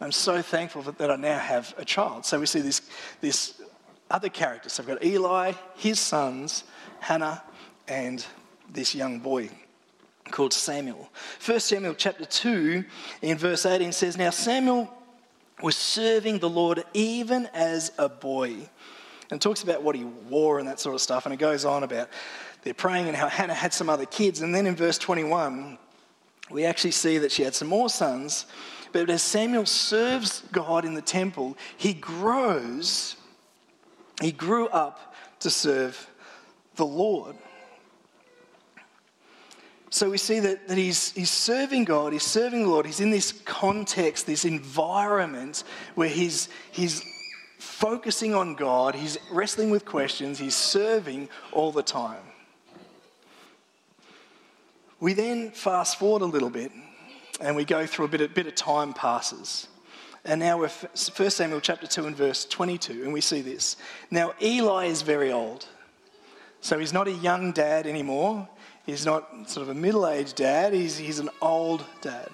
I'm 0.00 0.12
so 0.12 0.42
thankful 0.42 0.82
that 0.82 1.10
I 1.10 1.16
now 1.16 1.38
have 1.38 1.74
a 1.78 1.84
child. 1.86 2.26
So 2.26 2.38
we 2.38 2.44
see 2.44 2.60
this, 2.60 2.82
this 3.22 3.62
other 4.10 4.28
character. 4.28 4.68
So 4.68 4.82
we've 4.82 4.98
got 4.98 5.04
Eli, 5.04 5.52
his 5.76 5.98
sons, 5.98 6.64
Hannah, 7.00 7.42
and 7.88 8.24
this 8.70 8.94
young 8.94 9.20
boy 9.20 9.48
called 10.30 10.52
Samuel. 10.52 11.08
1 11.44 11.60
Samuel 11.60 11.94
chapter 11.94 12.24
2 12.24 12.84
in 13.22 13.38
verse 13.38 13.66
18 13.66 13.92
says, 13.92 14.16
Now 14.16 14.30
Samuel 14.30 14.92
was 15.62 15.76
serving 15.76 16.38
the 16.38 16.48
Lord 16.48 16.84
even 16.94 17.46
as 17.54 17.92
a 17.98 18.08
boy. 18.08 18.68
And 19.30 19.40
talks 19.40 19.62
about 19.62 19.82
what 19.82 19.96
he 19.96 20.04
wore 20.04 20.58
and 20.58 20.68
that 20.68 20.78
sort 20.78 20.94
of 20.94 21.00
stuff. 21.00 21.24
And 21.24 21.32
it 21.32 21.38
goes 21.38 21.64
on 21.64 21.82
about 21.82 22.08
they're 22.62 22.74
praying 22.74 23.08
and 23.08 23.16
how 23.16 23.28
Hannah 23.28 23.54
had 23.54 23.72
some 23.72 23.88
other 23.88 24.06
kids. 24.06 24.40
And 24.40 24.54
then 24.54 24.66
in 24.66 24.76
verse 24.76 24.98
21, 24.98 25.78
we 26.50 26.64
actually 26.64 26.92
see 26.92 27.18
that 27.18 27.32
she 27.32 27.42
had 27.42 27.54
some 27.54 27.68
more 27.68 27.88
sons. 27.88 28.46
But 28.92 29.10
as 29.10 29.22
Samuel 29.22 29.66
serves 29.66 30.42
God 30.52 30.84
in 30.84 30.94
the 30.94 31.02
temple, 31.02 31.56
he 31.76 31.94
grows, 31.94 33.16
he 34.20 34.30
grew 34.30 34.68
up 34.68 35.14
to 35.40 35.50
serve 35.50 36.08
the 36.76 36.86
Lord. 36.86 37.36
So 39.94 40.10
we 40.10 40.18
see 40.18 40.40
that, 40.40 40.66
that 40.66 40.76
he's, 40.76 41.12
he's 41.12 41.30
serving 41.30 41.84
God, 41.84 42.12
he's 42.12 42.24
serving 42.24 42.64
the 42.64 42.68
Lord, 42.68 42.84
he's 42.84 42.98
in 42.98 43.12
this 43.12 43.30
context, 43.44 44.26
this 44.26 44.44
environment 44.44 45.62
where 45.94 46.08
he's, 46.08 46.48
he's 46.72 47.00
focusing 47.60 48.34
on 48.34 48.56
God, 48.56 48.96
he's 48.96 49.18
wrestling 49.30 49.70
with 49.70 49.84
questions, 49.84 50.40
he's 50.40 50.56
serving 50.56 51.28
all 51.52 51.70
the 51.70 51.84
time. 51.84 52.24
We 54.98 55.12
then 55.12 55.52
fast 55.52 55.96
forward 55.96 56.22
a 56.22 56.26
little 56.26 56.50
bit 56.50 56.72
and 57.40 57.54
we 57.54 57.64
go 57.64 57.86
through 57.86 58.06
a 58.06 58.08
bit, 58.08 58.20
a 58.20 58.28
bit 58.28 58.48
of 58.48 58.56
time 58.56 58.94
passes. 58.94 59.68
And 60.24 60.40
now 60.40 60.58
we're 60.58 60.70
1 60.70 61.30
Samuel 61.30 61.60
chapter 61.60 61.86
2 61.86 62.06
and 62.08 62.16
verse 62.16 62.44
22, 62.46 63.04
and 63.04 63.12
we 63.12 63.20
see 63.20 63.42
this. 63.42 63.76
Now, 64.10 64.34
Eli 64.42 64.86
is 64.86 65.02
very 65.02 65.30
old. 65.30 65.66
So 66.60 66.80
he's 66.80 66.92
not 66.92 67.06
a 67.06 67.12
young 67.12 67.52
dad 67.52 67.86
anymore. 67.86 68.48
He's 68.86 69.06
not 69.06 69.48
sort 69.48 69.62
of 69.62 69.70
a 69.70 69.74
middle 69.74 70.06
aged 70.06 70.36
dad. 70.36 70.72
He's, 70.72 70.96
he's 70.96 71.18
an 71.18 71.30
old 71.40 71.84
dad. 72.00 72.28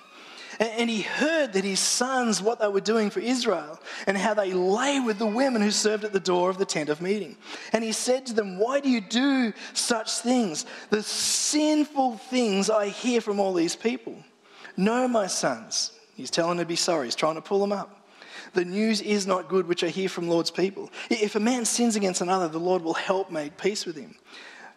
And 0.58 0.90
he 0.90 1.00
heard 1.00 1.54
that 1.54 1.64
his 1.64 1.80
sons, 1.80 2.42
what 2.42 2.60
they 2.60 2.68
were 2.68 2.82
doing 2.82 3.08
for 3.08 3.20
Israel, 3.20 3.80
and 4.06 4.14
how 4.14 4.34
they 4.34 4.52
lay 4.52 5.00
with 5.00 5.18
the 5.18 5.26
women 5.26 5.62
who 5.62 5.70
served 5.70 6.04
at 6.04 6.12
the 6.12 6.20
door 6.20 6.50
of 6.50 6.58
the 6.58 6.66
tent 6.66 6.90
of 6.90 7.00
meeting. 7.00 7.36
And 7.72 7.82
he 7.82 7.92
said 7.92 8.26
to 8.26 8.34
them, 8.34 8.58
Why 8.58 8.80
do 8.80 8.90
you 8.90 9.00
do 9.00 9.54
such 9.72 10.18
things? 10.18 10.66
The 10.90 11.02
sinful 11.02 12.18
things 12.18 12.68
I 12.68 12.88
hear 12.88 13.22
from 13.22 13.40
all 13.40 13.54
these 13.54 13.74
people. 13.74 14.16
No, 14.76 15.08
my 15.08 15.28
sons. 15.28 15.92
He's 16.14 16.30
telling 16.30 16.58
them 16.58 16.66
to 16.66 16.68
be 16.68 16.76
sorry. 16.76 17.06
He's 17.06 17.14
trying 17.14 17.36
to 17.36 17.40
pull 17.40 17.60
them 17.60 17.72
up. 17.72 17.96
The 18.52 18.64
news 18.64 19.00
is 19.00 19.26
not 19.26 19.48
good 19.48 19.66
which 19.66 19.82
I 19.82 19.88
hear 19.88 20.10
from 20.10 20.28
Lord's 20.28 20.50
people. 20.50 20.90
If 21.08 21.36
a 21.36 21.40
man 21.40 21.64
sins 21.64 21.96
against 21.96 22.20
another, 22.20 22.48
the 22.48 22.58
Lord 22.58 22.82
will 22.82 22.94
help 22.94 23.30
make 23.30 23.56
peace 23.56 23.86
with 23.86 23.96
him. 23.96 24.16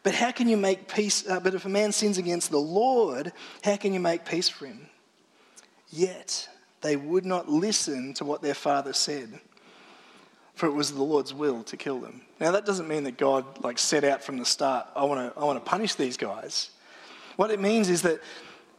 But 0.04 0.14
how 0.14 0.32
can 0.32 0.50
you 0.50 0.58
make 0.58 0.94
peace? 0.94 1.28
Uh, 1.28 1.40
but 1.40 1.54
if 1.54 1.66
a 1.66 1.70
man 1.70 1.94
sins 1.94 2.18
against 2.18 2.52
the 2.52 2.60
Lord, 2.60 3.32
how 3.64 3.78
can 3.78 3.94
you 3.94 4.02
make 4.02 4.26
peace 4.26 4.50
for 4.50 4.66
him? 4.66 4.88
Yet 5.90 6.50
they 6.82 6.98
would 6.98 7.26
not 7.26 7.50
listen 7.50 8.14
to 8.16 8.26
what 8.26 8.42
their 8.42 8.54
father 8.54 8.92
said, 8.92 9.40
for 10.56 10.68
it 10.68 10.74
was 10.74 10.92
the 10.92 11.02
Lord's 11.02 11.34
will 11.34 11.64
to 11.64 11.78
kill 11.78 12.00
them. 12.00 12.22
Now 12.40 12.52
that 12.52 12.66
doesn't 12.66 12.90
mean 12.90 13.06
that 13.06 13.18
God 13.18 13.64
like 13.64 13.80
set 13.80 14.04
out 14.04 14.22
from 14.22 14.38
the 14.38 14.46
start, 14.46 14.88
I 14.96 15.06
want 15.06 15.34
to 15.34 15.40
I 15.40 15.46
want 15.46 15.64
to 15.64 15.70
punish 15.70 15.96
these 15.96 16.18
guys. 16.18 16.72
What 17.38 17.50
it 17.50 17.62
means 17.62 17.90
is 17.90 18.02
that 18.02 18.20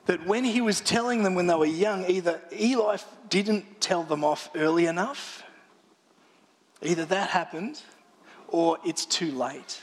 that 0.07 0.27
when 0.27 0.45
he 0.45 0.61
was 0.61 0.83
telling 0.83 1.23
them 1.23 1.35
when 1.35 1.47
they 1.47 1.55
were 1.55 1.65
young, 1.65 2.05
either 2.05 2.41
Eli 2.53 2.99
didn't 3.31 3.81
tell 3.81 4.03
them 4.03 4.23
off 4.23 4.51
early 4.55 4.85
enough, 4.85 5.43
either 6.83 7.07
that 7.07 7.31
happened, 7.31 7.81
or 8.49 8.77
it's 8.85 9.07
too 9.07 9.33
late. 9.33 9.81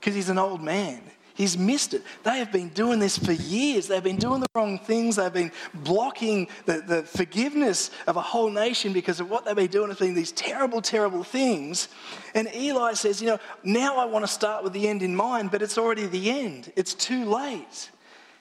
Because 0.00 0.14
he's 0.14 0.30
an 0.30 0.38
old 0.38 0.62
man. 0.62 1.02
He's 1.40 1.56
missed 1.56 1.94
it. 1.94 2.02
They 2.22 2.38
have 2.38 2.52
been 2.52 2.68
doing 2.68 2.98
this 2.98 3.16
for 3.16 3.32
years. 3.32 3.86
They've 3.86 4.02
been 4.02 4.18
doing 4.18 4.40
the 4.40 4.46
wrong 4.54 4.78
things. 4.78 5.16
They've 5.16 5.32
been 5.32 5.52
blocking 5.72 6.48
the, 6.66 6.82
the 6.82 7.02
forgiveness 7.02 7.90
of 8.06 8.16
a 8.16 8.20
whole 8.20 8.50
nation 8.50 8.92
because 8.92 9.20
of 9.20 9.30
what 9.30 9.46
they've 9.46 9.56
been 9.56 9.68
doing 9.68 9.88
has 9.88 9.98
been 9.98 10.12
these 10.12 10.32
terrible, 10.32 10.82
terrible 10.82 11.24
things. 11.24 11.88
And 12.34 12.46
Eli 12.54 12.92
says, 12.92 13.22
You 13.22 13.28
know, 13.28 13.38
now 13.64 13.96
I 13.96 14.04
want 14.04 14.22
to 14.24 14.30
start 14.30 14.64
with 14.64 14.74
the 14.74 14.86
end 14.86 15.02
in 15.02 15.16
mind, 15.16 15.50
but 15.50 15.62
it's 15.62 15.78
already 15.78 16.04
the 16.06 16.30
end. 16.30 16.72
It's 16.76 16.92
too 16.92 17.24
late. 17.24 17.90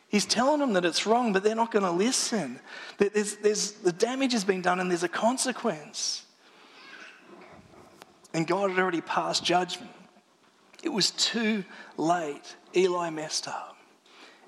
He's 0.10 0.26
telling 0.26 0.60
them 0.60 0.74
that 0.74 0.84
it's 0.84 1.06
wrong, 1.06 1.32
but 1.32 1.42
they're 1.42 1.56
not 1.56 1.72
going 1.72 1.86
to 1.86 1.92
listen. 1.92 2.60
There's, 2.98 3.36
there's, 3.38 3.72
the 3.72 3.94
damage 3.94 4.34
has 4.34 4.44
been 4.44 4.62
done 4.62 4.82
and 4.82 4.90
there's 4.90 5.04
a 5.04 5.08
consequence. 5.08 6.26
And 8.34 8.46
God 8.46 8.72
had 8.72 8.80
already 8.80 9.02
passed 9.02 9.46
judgment. 9.46 9.92
It 10.84 10.90
was 10.90 11.12
too 11.12 11.64
late. 11.98 12.56
Eli 12.76 13.10
messed 13.10 13.48
up. 13.48 13.78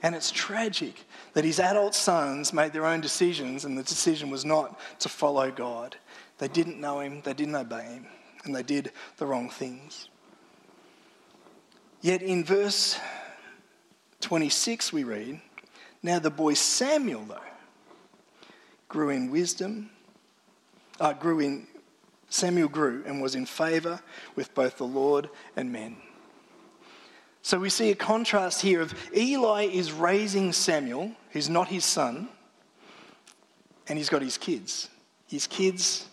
And 0.04 0.16
it's 0.16 0.32
tragic 0.32 0.96
that 1.34 1.46
his 1.46 1.60
adult 1.60 1.94
sons 1.94 2.54
made 2.54 2.74
their 2.74 2.86
own 2.86 3.02
decisions, 3.02 3.66
and 3.66 3.78
the 3.78 3.84
decision 3.84 4.30
was 4.30 4.44
not 4.44 4.80
to 5.00 5.10
follow 5.10 5.52
God. 5.52 5.96
They 6.40 6.48
didn't 6.48 6.80
know 6.80 7.02
him, 7.02 7.22
they 7.22 7.34
didn't 7.34 7.56
obey 7.56 7.84
him, 7.84 8.08
and 8.44 8.56
they 8.56 8.64
did 8.64 8.92
the 9.18 9.28
wrong 9.28 9.50
things. 9.50 10.10
Yet 12.02 12.24
in 12.24 12.44
verse 12.44 13.00
26, 14.22 14.92
we 14.92 15.04
read, 15.04 15.40
Now 16.02 16.18
the 16.18 16.32
boy 16.32 16.56
Samuel, 16.56 17.26
though, 17.26 17.38
grew 18.88 19.10
in 19.10 19.30
wisdom, 19.30 19.92
uh, 21.00 21.14
grew 21.14 21.42
in, 21.42 21.68
Samuel 22.30 22.70
grew 22.70 23.04
and 23.06 23.22
was 23.22 23.36
in 23.36 23.46
favour 23.46 24.02
with 24.36 24.56
both 24.56 24.78
the 24.78 24.86
Lord 24.86 25.30
and 25.56 25.72
men. 25.72 25.98
So 27.43 27.60
we 27.60 27.69
see 27.69 27.89
a 27.89 27.95
contrast 27.95 28.62
here 28.62 28.81
of 28.81 28.93
Eli 29.15 29.63
is 29.63 29.91
raising 29.91 30.53
Samuel, 30.53 31.12
who's 31.31 31.50
not 31.50 31.67
his 31.67 31.86
son, 31.86 32.29
and 33.88 33.98
he's 33.98 34.10
got 34.10 34.21
his 34.21 34.38
kids. 34.38 34.89
His 35.27 35.48
kids, 35.48 36.07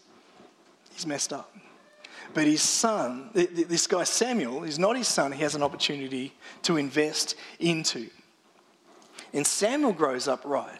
he's 0.91 1.07
messed 1.07 1.33
up. 1.33 1.55
But 2.35 2.45
his 2.45 2.63
son, 2.63 3.31
this 3.35 3.87
guy 3.87 4.05
Samuel, 4.05 4.65
is 4.65 4.79
not 4.79 4.97
his 4.97 5.09
son, 5.09 5.33
he 5.33 5.43
has 5.43 5.55
an 5.55 5.63
opportunity 5.63 6.33
to 6.63 6.77
invest 6.77 7.35
into. 7.59 8.09
And 9.33 9.47
Samuel 9.47 9.93
grows 9.93 10.29
up 10.29 10.43
right. 10.45 10.79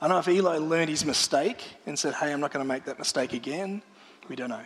I 0.00 0.08
don't 0.08 0.16
know 0.16 0.18
if 0.18 0.28
Eli 0.28 0.58
learned 0.58 0.90
his 0.90 1.04
mistake 1.04 1.62
and 1.86 1.96
said, 1.96 2.14
hey, 2.14 2.32
I'm 2.32 2.40
not 2.40 2.52
going 2.52 2.64
to 2.64 2.68
make 2.68 2.84
that 2.86 2.98
mistake 2.98 3.34
again. 3.34 3.82
We 4.28 4.34
don't 4.34 4.50
know. 4.50 4.64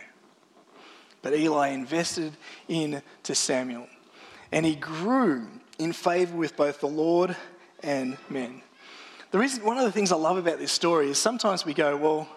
But 1.21 1.35
Eli 1.35 1.69
invested 1.69 2.33
into 2.67 3.35
Samuel 3.35 3.87
and 4.51 4.65
he 4.65 4.75
grew 4.75 5.47
in 5.77 5.93
favor 5.93 6.35
with 6.35 6.55
both 6.55 6.79
the 6.79 6.87
Lord 6.87 7.35
and 7.83 8.17
men. 8.29 8.61
The 9.31 9.39
reason, 9.39 9.63
one 9.63 9.77
of 9.77 9.83
the 9.83 9.91
things 9.91 10.11
I 10.11 10.15
love 10.15 10.37
about 10.37 10.59
this 10.59 10.71
story 10.71 11.09
is 11.09 11.17
sometimes 11.17 11.65
we 11.65 11.73
go, 11.73 11.97
well, 11.97 12.27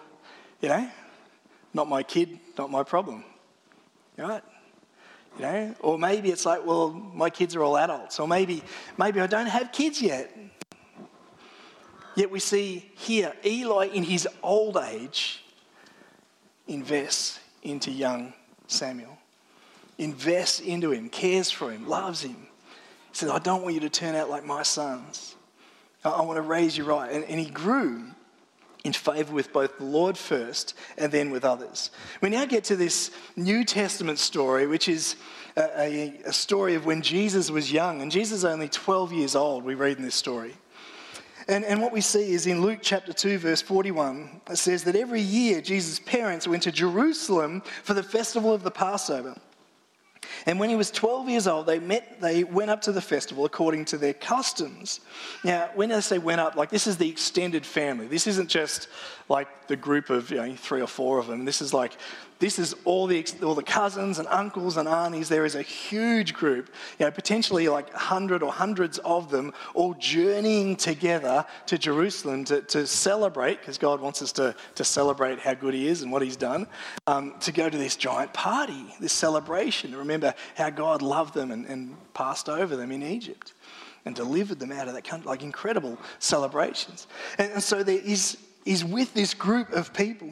you 0.59 0.69
know, 0.69 0.89
not 1.73 1.87
my 1.87 2.03
kid, 2.03 2.39
not 2.57 2.69
my 2.69 2.83
problem. 2.83 3.23
Right? 4.17 4.43
You 5.37 5.43
know, 5.43 5.75
or 5.79 5.97
maybe 5.97 6.29
it's 6.29 6.45
like, 6.45 6.65
well, 6.65 6.91
my 6.91 7.29
kids 7.29 7.55
are 7.55 7.63
all 7.63 7.77
adults, 7.77 8.19
or 8.19 8.27
maybe, 8.27 8.61
maybe 8.97 9.21
I 9.21 9.27
don't 9.27 9.47
have 9.47 9.71
kids 9.71 10.01
yet. 10.01 10.35
Yet 12.15 12.29
we 12.29 12.39
see 12.39 12.91
here 12.95 13.33
Eli 13.45 13.85
in 13.85 14.03
his 14.03 14.27
old 14.43 14.75
age 14.75 15.45
invests 16.67 17.39
into 17.63 17.89
young 17.89 18.33
Samuel 18.67 19.17
invests 20.01 20.59
into 20.59 20.91
him, 20.91 21.09
cares 21.09 21.51
for 21.51 21.71
him, 21.71 21.87
loves 21.87 22.23
him. 22.23 22.35
He 23.11 23.17
said, 23.17 23.29
I 23.29 23.39
don't 23.39 23.61
want 23.61 23.75
you 23.75 23.81
to 23.81 23.89
turn 23.89 24.15
out 24.15 24.29
like 24.29 24.45
my 24.45 24.63
sons. 24.63 25.35
I, 26.03 26.21
want 26.21 26.37
to 26.37 26.41
raise 26.41 26.75
you 26.75 26.83
right. 26.83 27.11
And, 27.11 27.23
and 27.25 27.39
he 27.39 27.45
grew 27.45 28.03
in 28.83 28.93
favor 28.93 29.31
with 29.31 29.53
both 29.53 29.77
the 29.77 29.83
Lord 29.83 30.17
first 30.17 30.73
and 30.97 31.11
then 31.11 31.29
with 31.29 31.45
others. 31.45 31.91
We 32.21 32.29
now 32.29 32.45
get 32.45 32.63
to 32.65 32.75
this 32.75 33.11
New 33.35 33.63
Testament 33.63 34.17
story, 34.17 34.65
which 34.65 34.89
is 34.89 35.17
a, 35.55 35.61
a, 35.77 36.21
a, 36.25 36.33
story 36.33 36.73
of 36.73 36.85
when 36.85 37.03
Jesus 37.03 37.51
was 37.51 37.71
young. 37.71 38.01
And 38.01 38.11
Jesus 38.11 38.39
is 38.39 38.45
only 38.45 38.69
12 38.69 39.13
years 39.13 39.35
old, 39.35 39.63
we 39.63 39.75
read 39.75 39.97
in 39.97 40.03
this 40.03 40.15
story. 40.15 40.55
And, 41.47 41.63
and 41.65 41.81
what 41.81 41.91
we 41.91 42.01
see 42.01 42.31
is 42.31 42.47
in 42.47 42.61
Luke 42.61 42.79
chapter 42.81 43.13
2, 43.13 43.37
verse 43.37 43.61
41, 43.61 44.41
it 44.49 44.57
says 44.57 44.83
that 44.85 44.95
every 44.95 45.21
year 45.21 45.61
Jesus' 45.61 45.99
parents 45.99 46.47
went 46.47 46.63
to 46.63 46.71
Jerusalem 46.71 47.61
for 47.83 47.93
the 47.93 48.03
festival 48.03 48.53
of 48.53 48.63
the 48.63 48.71
Passover. 48.71 49.35
And 50.45 50.59
when 50.59 50.69
he 50.69 50.75
was 50.75 50.91
12 50.91 51.29
years 51.29 51.47
old, 51.47 51.65
they 51.65 51.79
met, 51.79 52.21
they 52.21 52.43
went 52.43 52.71
up 52.71 52.81
to 52.81 52.91
the 52.91 53.01
festival 53.01 53.45
according 53.45 53.85
to 53.85 53.97
their 53.97 54.13
customs. 54.13 54.99
Now, 55.43 55.69
when 55.75 55.91
I 55.91 55.99
say 55.99 56.17
went 56.17 56.41
up, 56.41 56.55
like 56.55 56.69
this 56.69 56.87
is 56.87 56.97
the 56.97 57.09
extended 57.09 57.65
family. 57.65 58.07
This 58.07 58.27
isn't 58.27 58.49
just 58.49 58.87
like 59.29 59.67
the 59.67 59.75
group 59.75 60.09
of 60.09 60.29
you 60.29 60.37
know, 60.37 60.55
three 60.55 60.81
or 60.81 60.87
four 60.87 61.19
of 61.19 61.27
them. 61.27 61.45
This 61.45 61.61
is 61.61 61.73
like 61.73 61.93
this 62.41 62.57
is 62.57 62.75
all 62.85 63.05
the, 63.05 63.23
all 63.43 63.53
the 63.53 63.63
cousins 63.63 64.17
and 64.17 64.27
uncles 64.27 64.75
and 64.75 64.89
aunties. 64.89 65.29
There 65.29 65.45
is 65.45 65.53
a 65.53 65.61
huge 65.61 66.33
group, 66.33 66.71
you 66.97 67.05
know, 67.05 67.11
potentially 67.11 67.69
like 67.69 67.87
100 67.93 68.41
or 68.41 68.51
hundreds 68.51 68.97
of 68.97 69.29
them, 69.29 69.53
all 69.75 69.93
journeying 69.93 70.75
together 70.75 71.45
to 71.67 71.77
Jerusalem 71.77 72.43
to, 72.45 72.61
to 72.63 72.87
celebrate, 72.87 73.59
because 73.59 73.77
God 73.77 74.01
wants 74.01 74.23
us 74.23 74.31
to, 74.33 74.55
to 74.73 74.83
celebrate 74.83 75.39
how 75.39 75.53
good 75.53 75.75
He 75.75 75.87
is 75.87 76.01
and 76.01 76.11
what 76.11 76.23
He's 76.23 76.35
done, 76.35 76.65
um, 77.05 77.35
to 77.41 77.51
go 77.51 77.69
to 77.69 77.77
this 77.77 77.95
giant 77.95 78.33
party, 78.33 78.87
this 78.99 79.13
celebration, 79.13 79.91
to 79.91 79.97
remember 79.97 80.33
how 80.55 80.71
God 80.71 81.03
loved 81.03 81.35
them 81.35 81.51
and, 81.51 81.67
and 81.67 81.95
passed 82.15 82.49
over 82.49 82.75
them 82.75 82.91
in 82.91 83.03
Egypt 83.03 83.53
and 84.05 84.15
delivered 84.15 84.59
them 84.59 84.71
out 84.71 84.87
of 84.87 84.95
that 84.95 85.03
country, 85.03 85.27
like 85.27 85.43
incredible 85.43 85.95
celebrations. 86.17 87.05
And, 87.37 87.51
and 87.51 87.61
so 87.61 87.83
there 87.83 88.01
is, 88.03 88.39
is 88.65 88.83
with 88.83 89.13
this 89.13 89.35
group 89.35 89.71
of 89.73 89.93
people 89.93 90.31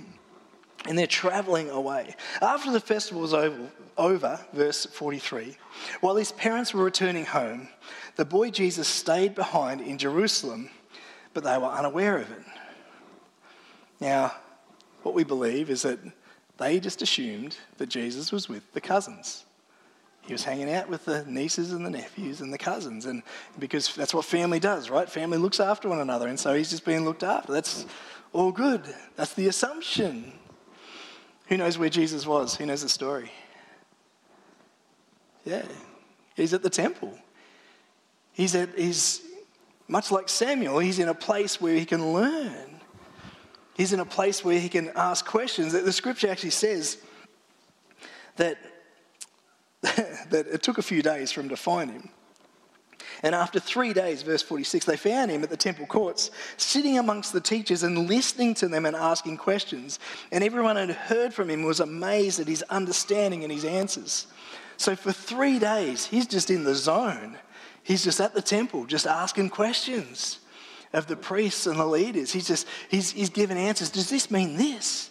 and 0.87 0.97
they're 0.97 1.07
traveling 1.07 1.69
away. 1.69 2.15
After 2.41 2.71
the 2.71 2.79
festival 2.79 3.21
was 3.21 3.33
over, 3.33 3.69
over, 3.97 4.39
verse 4.53 4.85
43, 4.85 5.57
while 6.01 6.15
his 6.15 6.31
parents 6.31 6.73
were 6.73 6.83
returning 6.83 7.25
home, 7.25 7.69
the 8.15 8.25
boy 8.25 8.49
Jesus 8.49 8.87
stayed 8.87 9.35
behind 9.35 9.81
in 9.81 9.97
Jerusalem, 9.97 10.69
but 11.33 11.43
they 11.43 11.57
were 11.57 11.65
unaware 11.65 12.17
of 12.17 12.31
it. 12.31 12.43
Now, 13.99 14.33
what 15.03 15.15
we 15.15 15.23
believe 15.23 15.69
is 15.69 15.81
that 15.83 15.99
they 16.57 16.79
just 16.79 17.01
assumed 17.01 17.57
that 17.77 17.87
Jesus 17.87 18.31
was 18.31 18.49
with 18.49 18.73
the 18.73 18.81
cousins. 18.81 19.45
He 20.21 20.33
was 20.33 20.43
hanging 20.43 20.71
out 20.71 20.89
with 20.89 21.05
the 21.05 21.25
nieces 21.25 21.71
and 21.71 21.85
the 21.85 21.89
nephews 21.89 22.41
and 22.41 22.53
the 22.53 22.57
cousins, 22.57 23.05
and 23.05 23.23
because 23.57 23.95
that's 23.95 24.13
what 24.13 24.25
family 24.25 24.59
does, 24.59 24.89
right? 24.89 25.09
Family 25.09 25.37
looks 25.37 25.59
after 25.59 25.89
one 25.89 25.99
another, 25.99 26.27
and 26.27 26.39
so 26.39 26.53
he's 26.53 26.69
just 26.69 26.85
being 26.85 27.03
looked 27.03 27.23
after. 27.23 27.51
That's 27.51 27.85
all 28.31 28.51
good. 28.51 28.83
That's 29.15 29.33
the 29.33 29.47
assumption. 29.47 30.33
Who 31.49 31.57
knows 31.57 31.79
where 31.79 31.89
Jesus 31.89 32.27
was? 32.27 32.55
Who 32.55 32.67
knows 32.67 32.83
the 32.83 32.89
story? 32.89 33.31
Yeah, 35.45 35.63
he's 36.35 36.53
at 36.53 36.61
the 36.61 36.69
temple. 36.69 37.17
He's, 38.33 38.53
at, 38.53 38.77
he's 38.77 39.21
much 39.87 40.11
like 40.11 40.29
Samuel, 40.29 40.77
he's 40.77 40.99
in 40.99 41.09
a 41.09 41.13
place 41.15 41.59
where 41.59 41.73
he 41.73 41.85
can 41.85 42.13
learn. 42.13 42.79
He's 43.75 43.93
in 43.93 43.99
a 43.99 44.05
place 44.05 44.45
where 44.45 44.59
he 44.59 44.69
can 44.69 44.91
ask 44.95 45.25
questions. 45.25 45.73
The 45.73 45.91
scripture 45.91 46.29
actually 46.29 46.51
says 46.51 46.97
that, 48.35 48.57
that 49.81 50.45
it 50.53 50.61
took 50.61 50.77
a 50.77 50.83
few 50.83 51.01
days 51.01 51.31
for 51.31 51.41
him 51.41 51.49
to 51.49 51.57
find 51.57 51.89
him. 51.89 52.09
And 53.21 53.35
after 53.35 53.59
three 53.59 53.93
days, 53.93 54.21
verse 54.21 54.41
46, 54.41 54.85
they 54.85 54.95
found 54.95 55.29
him 55.29 55.43
at 55.43 55.49
the 55.49 55.57
temple 55.57 55.85
courts, 55.85 56.31
sitting 56.57 56.97
amongst 56.97 57.33
the 57.33 57.41
teachers 57.41 57.83
and 57.83 58.07
listening 58.07 58.53
to 58.55 58.67
them 58.67 58.85
and 58.85 58.95
asking 58.95 59.37
questions. 59.37 59.99
And 60.31 60.43
everyone 60.43 60.77
who 60.77 60.93
heard 60.93 61.33
from 61.33 61.49
him 61.49 61.63
was 61.63 61.79
amazed 61.79 62.39
at 62.39 62.47
his 62.47 62.63
understanding 62.63 63.43
and 63.43 63.51
his 63.51 63.65
answers. 63.65 64.27
So 64.77 64.95
for 64.95 65.11
three 65.11 65.59
days, 65.59 66.05
he's 66.05 66.27
just 66.27 66.49
in 66.49 66.63
the 66.63 66.75
zone. 66.75 67.37
He's 67.83 68.03
just 68.03 68.21
at 68.21 68.33
the 68.33 68.41
temple, 68.41 68.85
just 68.85 69.05
asking 69.05 69.49
questions 69.49 70.39
of 70.93 71.07
the 71.07 71.15
priests 71.15 71.67
and 71.67 71.79
the 71.79 71.85
leaders. 71.85 72.31
He's 72.31 72.47
just, 72.47 72.67
he's, 72.89 73.11
he's 73.11 73.29
giving 73.29 73.57
answers. 73.57 73.89
Does 73.89 74.09
this 74.09 74.31
mean 74.31 74.55
this? 74.55 75.09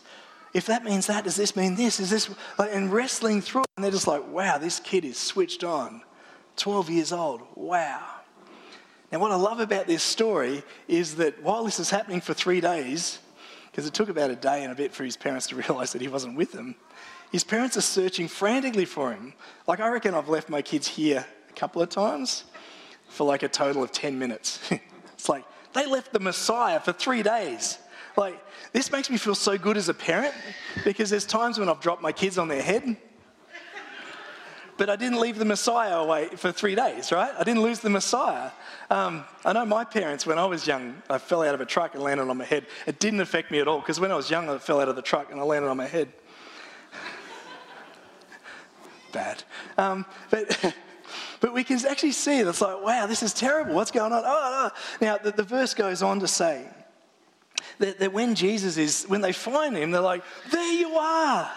If 0.55 0.67
that 0.67 0.85
means 0.85 1.07
that, 1.09 1.25
does 1.25 1.37
this 1.37 1.55
mean 1.57 1.75
this? 1.75 2.01
Is 2.01 2.09
this, 2.09 2.31
like, 2.59 2.71
and 2.73 2.91
wrestling 2.91 3.43
through. 3.43 3.65
And 3.77 3.85
they're 3.85 3.93
just 3.93 4.07
like, 4.07 4.27
wow, 4.29 4.59
this 4.59 4.81
kid 4.81 5.05
is 5.05 5.19
switched 5.19 5.63
on. 5.63 6.03
12 6.59 6.91
years 6.91 7.13
old. 7.13 7.43
Wow. 7.55 8.05
Now, 9.11 9.21
what 9.21 9.31
I 9.31 9.37
love 9.37 9.61
about 9.61 9.87
this 9.87 10.03
story 10.03 10.63
is 10.87 11.17
that 11.17 11.43
while 11.43 11.65
this 11.65 11.81
is 11.81 11.89
happening 11.89 12.21
for 12.21 12.35
three 12.35 12.61
days, 12.61 13.21
because 13.71 13.87
it 13.87 13.95
took 13.95 14.09
about 14.09 14.31
a 14.31 14.37
day 14.37 14.65
and 14.65 14.73
a 14.73 14.75
bit 14.75 14.93
for 14.93 15.05
his 15.05 15.17
parents 15.17 15.47
to 15.49 15.57
realize 15.69 15.93
that 15.93 16.03
he 16.03 16.09
wasn't 16.09 16.37
with 16.37 16.53
them, 16.53 16.75
his 17.33 17.45
parents 17.45 17.77
are 17.77 17.83
searching 17.83 18.29
frantically 18.29 18.85
for 18.85 19.13
him. 19.13 19.33
Like, 19.67 19.81
I 19.81 19.89
reckon 19.89 20.15
I've 20.15 20.29
left 20.29 20.49
my 20.49 20.63
kids 20.63 20.87
here 20.87 21.25
a 21.49 21.53
couple 21.53 21.81
of 21.81 21.89
times 21.89 22.45
for 23.09 23.27
like 23.27 23.43
a 23.43 23.49
total 23.49 23.83
of 23.83 23.93
10 23.93 24.19
minutes. 24.19 24.61
it's 25.13 25.29
like 25.29 25.45
they 25.73 25.87
left 25.87 26.13
the 26.13 26.21
Messiah 26.21 26.81
for 26.81 26.93
three 26.93 27.23
days. 27.23 27.79
Like, 28.17 28.43
this 28.73 28.91
makes 28.91 29.09
me 29.09 29.17
feel 29.17 29.35
so 29.35 29.57
good 29.57 29.77
as 29.77 29.89
a 29.89 29.95
parent 29.95 30.35
because 30.85 31.09
there's 31.09 31.25
times 31.25 31.59
when 31.59 31.69
I've 31.69 31.81
dropped 31.81 32.03
my 32.03 32.13
kids 32.13 32.37
on 32.37 32.49
their 32.49 32.63
head 32.63 32.97
but 34.79 34.89
I 34.89 34.97
didn't 34.97 35.21
leave 35.21 35.39
the 35.39 35.45
Messiah 35.45 35.97
away 35.97 36.29
for 36.29 36.53
three 36.53 36.75
days, 36.75 37.13
right? 37.13 37.33
I 37.37 37.45
didn't 37.45 37.63
lose 37.63 37.81
the 37.81 37.91
Messiah. 37.91 38.53
Um, 38.89 39.25
I 39.45 39.53
know 39.53 39.67
my 39.67 39.85
parents, 39.85 40.25
when 40.25 40.39
I 40.39 40.47
was 40.47 40.67
young, 40.67 41.03
I 41.11 41.19
fell 41.19 41.43
out 41.43 41.55
of 41.55 41.61
a 41.61 41.67
truck 41.67 41.95
and 41.95 42.03
landed 42.03 42.31
on 42.31 42.39
my 42.39 42.45
head. 42.45 42.65
It 42.87 43.01
didn't 43.01 43.21
affect 43.21 43.51
me 43.51 43.59
at 43.59 43.69
all 43.69 43.81
because 43.81 44.01
when 44.01 44.13
I 44.13 44.15
was 44.15 44.31
young, 44.31 44.49
I 44.49 44.57
fell 44.59 44.81
out 44.81 44.89
of 44.89 44.97
the 44.97 45.03
truck 45.03 45.31
and 45.31 45.41
I 45.41 45.43
landed 45.43 45.69
on 45.69 45.77
my 45.77 45.87
head. 45.87 46.09
Bad. 49.13 49.43
Um, 49.77 50.07
but. 50.31 50.75
But 51.41 51.55
we 51.55 51.63
can 51.65 51.79
actually 51.87 52.13
see 52.13 52.43
that's 52.43 52.61
like, 52.61 52.83
wow, 52.83 53.07
this 53.07 53.23
is 53.23 53.33
terrible. 53.33 53.75
What's 53.75 53.91
going 53.91 54.13
on? 54.13 54.23
Oh, 54.27 54.71
oh. 54.71 54.71
Now, 55.01 55.19
the, 55.19 55.31
the 55.31 55.45
verse 55.45 55.73
goes 55.73 56.03
on 56.03 56.21
to 56.21 56.29
say 56.29 56.67
that, 57.79 57.99
that 58.01 58.13
when 58.13 58.35
Jesus 58.35 58.77
is, 58.77 59.05
when 59.05 59.21
they 59.21 59.33
find 59.33 59.77
him, 59.77 59.91
they're 59.91 60.01
like, 60.01 60.25
there 60.51 60.73
you 60.73 60.97
are. 60.97 61.51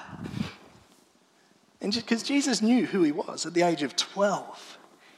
And 1.81 1.93
because 1.93 2.21
Jesus 2.23 2.61
knew 2.61 2.85
who 2.85 3.01
he 3.03 3.11
was 3.11 3.45
at 3.45 3.53
the 3.53 3.63
age 3.63 3.81
of 3.81 3.95
12, 3.95 4.77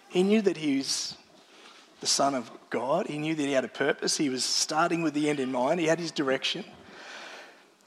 he 0.10 0.24
knew 0.24 0.42
that 0.42 0.58
he 0.58 0.78
was 0.78 1.18
the 2.00 2.08
Son 2.08 2.36
of 2.36 2.52
God. 2.70 3.08
He 3.08 3.18
knew 3.18 3.36
that 3.36 3.44
he 3.44 3.52
had 3.52 3.66
a 3.66 3.70
purpose. 3.70 4.18
He 4.18 4.30
was 4.30 4.44
starting 4.44 5.02
with 5.02 5.14
the 5.14 5.30
end 5.30 5.40
in 5.40 5.52
mind, 5.52 5.80
he 5.80 5.88
had 5.88 6.00
his 6.00 6.12
direction. 6.12 6.64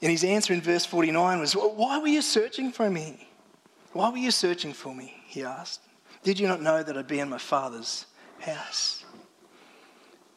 And 0.01 0.11
his 0.11 0.23
answer 0.23 0.53
in 0.53 0.61
verse 0.61 0.85
49 0.85 1.39
was, 1.39 1.53
Why 1.53 1.97
were 1.99 2.07
you 2.07 2.21
searching 2.21 2.71
for 2.71 2.89
me? 2.89 3.27
Why 3.93 4.09
were 4.09 4.17
you 4.17 4.29
searching 4.29 4.73
for 4.73 4.93
me? 4.93 5.23
He 5.25 5.43
asked. 5.43 5.81
Did 6.23 6.39
you 6.39 6.47
not 6.47 6.61
know 6.61 6.83
that 6.83 6.97
I'd 6.97 7.07
be 7.07 7.19
in 7.19 7.29
my 7.29 7.39
Father's 7.39 8.05
house? 8.39 9.05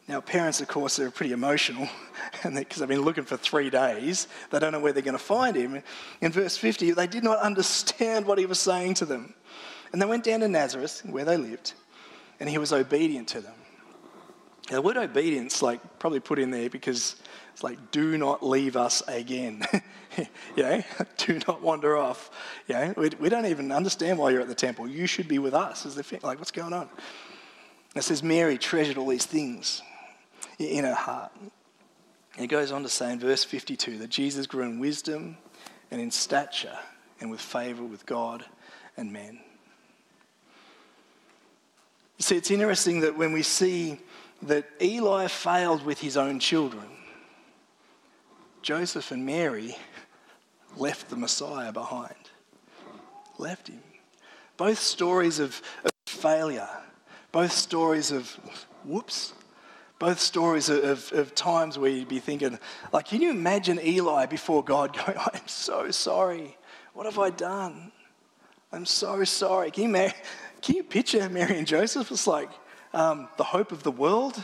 Now, 0.07 0.19
parents, 0.19 0.61
of 0.61 0.67
course, 0.67 0.99
are 0.99 1.11
pretty 1.11 1.31
emotional 1.31 1.87
because 2.43 2.79
they've 2.79 2.87
been 2.87 3.03
looking 3.03 3.23
for 3.23 3.37
three 3.37 3.69
days. 3.69 4.27
They 4.49 4.59
don't 4.59 4.71
know 4.71 4.79
where 4.79 4.93
they're 4.93 5.03
going 5.03 5.17
to 5.17 5.23
find 5.23 5.55
him. 5.55 5.81
In 6.21 6.31
verse 6.31 6.57
50, 6.57 6.91
they 6.91 7.07
did 7.07 7.23
not 7.23 7.39
understand 7.39 8.25
what 8.25 8.37
he 8.37 8.45
was 8.45 8.59
saying 8.59 8.95
to 8.95 9.05
them. 9.05 9.33
And 9.91 10.01
they 10.01 10.05
went 10.05 10.23
down 10.23 10.39
to 10.41 10.47
Nazareth, 10.47 11.01
where 11.05 11.25
they 11.25 11.37
lived, 11.37 11.73
and 12.39 12.49
he 12.49 12.57
was 12.57 12.73
obedient 12.73 13.27
to 13.29 13.41
them. 13.41 13.53
Now, 14.69 14.77
the 14.77 14.81
word 14.81 14.97
obedience, 14.97 15.61
like, 15.61 15.99
probably 15.99 16.19
put 16.19 16.39
in 16.39 16.49
there 16.49 16.69
because 16.69 17.15
it's 17.53 17.63
like, 17.63 17.91
do 17.91 18.17
not 18.17 18.45
leave 18.45 18.77
us 18.77 19.03
again. 19.07 19.63
yeah, 20.55 20.83
do 21.17 21.39
not 21.47 21.61
wander 21.61 21.97
off. 21.97 22.31
Yeah, 22.67 22.93
we, 22.95 23.09
we 23.19 23.29
don't 23.29 23.45
even 23.45 23.71
understand 23.71 24.17
why 24.17 24.31
you're 24.31 24.41
at 24.41 24.47
the 24.47 24.55
temple. 24.55 24.87
You 24.87 25.07
should 25.07 25.27
be 25.27 25.39
with 25.39 25.53
us. 25.53 25.85
As 25.85 25.95
the, 25.95 26.19
like, 26.23 26.39
what's 26.39 26.51
going 26.51 26.73
on? 26.73 26.89
It 27.95 28.03
says 28.03 28.23
Mary 28.23 28.57
treasured 28.57 28.97
all 28.97 29.07
these 29.07 29.25
things 29.25 29.81
in 30.59 30.83
her 30.83 30.93
heart. 30.93 31.31
It 32.37 32.47
goes 32.47 32.71
on 32.71 32.83
to 32.83 32.89
say 32.89 33.11
in 33.11 33.19
verse 33.19 33.43
52 33.43 33.97
that 33.99 34.09
Jesus 34.09 34.47
grew 34.47 34.63
in 34.63 34.79
wisdom 34.79 35.37
and 35.89 35.99
in 35.99 36.11
stature 36.11 36.77
and 37.19 37.29
with 37.29 37.41
favour 37.41 37.83
with 37.83 38.05
God 38.05 38.45
and 38.97 39.11
men. 39.11 39.39
You 42.17 42.23
see, 42.23 42.37
it's 42.37 42.51
interesting 42.51 43.01
that 43.01 43.17
when 43.17 43.33
we 43.33 43.43
see 43.43 43.99
that 44.43 44.65
Eli 44.81 45.27
failed 45.27 45.85
with 45.85 45.99
his 45.99 46.17
own 46.17 46.39
children, 46.39 46.85
Joseph 48.61 49.11
and 49.11 49.25
Mary 49.25 49.75
left 50.77 51.09
the 51.09 51.15
Messiah 51.15 51.71
behind. 51.71 52.13
Left 53.37 53.67
him. 53.67 53.81
Both 54.57 54.79
stories 54.79 55.39
of, 55.39 55.61
of 55.83 55.91
failure, 56.05 56.69
both 57.31 57.51
stories 57.51 58.11
of 58.11 58.29
whoops, 58.85 59.33
both 60.01 60.19
stories 60.19 60.67
of, 60.67 61.13
of, 61.13 61.35
times 61.35 61.77
where 61.77 61.91
you'd 61.91 62.07
be 62.07 62.17
thinking, 62.17 62.57
like, 62.91 63.05
can 63.05 63.21
you 63.21 63.29
imagine 63.29 63.79
Eli 63.79 64.25
before 64.25 64.63
God 64.63 64.97
going, 65.05 65.15
I'm 65.15 65.47
so 65.47 65.91
sorry. 65.91 66.57
What 66.95 67.05
have 67.05 67.19
I 67.19 67.29
done? 67.29 67.91
I'm 68.71 68.87
so 68.87 69.23
sorry. 69.25 69.69
Can 69.69 69.93
you, 69.93 70.09
can 70.63 70.75
you 70.75 70.83
picture 70.83 71.29
Mary 71.29 71.55
and 71.55 71.67
Joseph? 71.67 72.09
It's 72.09 72.25
like 72.25 72.49
um, 72.95 73.29
the 73.37 73.43
hope 73.43 73.71
of 73.71 73.83
the 73.83 73.91
world. 73.91 74.43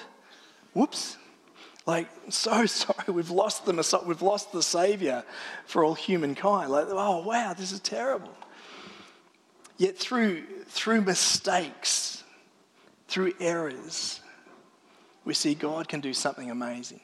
Whoops. 0.73 1.17
Like, 1.87 2.07
so 2.29 2.65
sorry, 2.67 3.05
we've 3.07 3.31
lost 3.31 3.65
the 3.65 4.03
we've 4.05 4.21
lost 4.21 4.51
the 4.51 4.61
Savior 4.61 5.23
for 5.65 5.83
all 5.83 5.95
humankind. 5.95 6.69
Like, 6.69 6.85
oh 6.89 7.23
wow, 7.23 7.55
this 7.57 7.71
is 7.71 7.79
terrible. 7.79 8.35
Yet 9.77 9.97
through 9.97 10.43
through 10.67 11.01
mistakes, 11.01 12.23
through 13.07 13.33
errors, 13.39 14.21
we 15.27 15.33
see 15.33 15.53
God 15.53 15.89
can 15.89 15.99
do 15.99 16.13
something 16.13 16.49
amazing. 16.49 17.01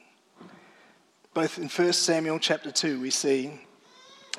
Both 1.34 1.58
in 1.58 1.68
1 1.68 1.92
Samuel 1.92 2.38
chapter 2.38 2.72
2, 2.72 2.98
we 2.98 3.10
see 3.10 3.52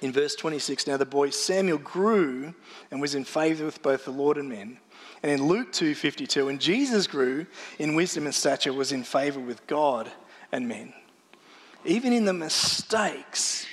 in 0.02 0.12
verse 0.12 0.36
26 0.36 0.88
now 0.88 0.98
the 0.98 1.06
boy 1.06 1.30
Samuel 1.30 1.78
grew 1.78 2.56
and 2.90 3.00
was 3.00 3.14
in 3.14 3.24
favor 3.24 3.64
with 3.64 3.84
both 3.84 4.06
the 4.06 4.12
Lord 4.12 4.38
and 4.38 4.50
men. 4.50 4.80
And 5.22 5.32
in 5.32 5.48
Luke 5.48 5.72
2:52, 5.72 6.50
and 6.50 6.60
Jesus 6.60 7.06
grew 7.06 7.46
in 7.78 7.94
wisdom 7.94 8.26
and 8.26 8.34
stature, 8.34 8.74
was 8.74 8.92
in 8.92 9.04
favor 9.04 9.40
with 9.40 9.66
God 9.68 10.12
and 10.52 10.68
men. 10.68 10.92
Even 11.86 12.12
in 12.12 12.26
the 12.26 12.34
mistakes, 12.34 13.68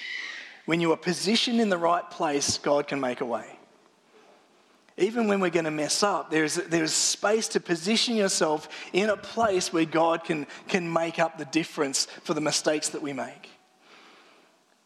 when 0.66 0.82
you 0.82 0.92
are 0.92 0.96
positioned 0.98 1.58
in 1.58 1.70
the 1.70 1.78
right 1.78 2.08
place, 2.10 2.58
God 2.58 2.86
can 2.86 3.00
make 3.00 3.22
a 3.22 3.26
way 3.26 3.58
even 4.96 5.26
when 5.26 5.40
we're 5.40 5.50
going 5.50 5.64
to 5.64 5.70
mess 5.70 6.02
up, 6.02 6.30
there's, 6.30 6.56
there's 6.56 6.92
space 6.92 7.48
to 7.48 7.60
position 7.60 8.14
yourself 8.14 8.68
in 8.92 9.08
a 9.08 9.16
place 9.16 9.72
where 9.72 9.84
God 9.84 10.24
can, 10.24 10.46
can 10.68 10.92
make 10.92 11.18
up 11.18 11.38
the 11.38 11.46
difference 11.46 12.06
for 12.24 12.34
the 12.34 12.40
mistakes 12.40 12.90
that 12.90 13.02
we 13.02 13.12
make. 13.12 13.50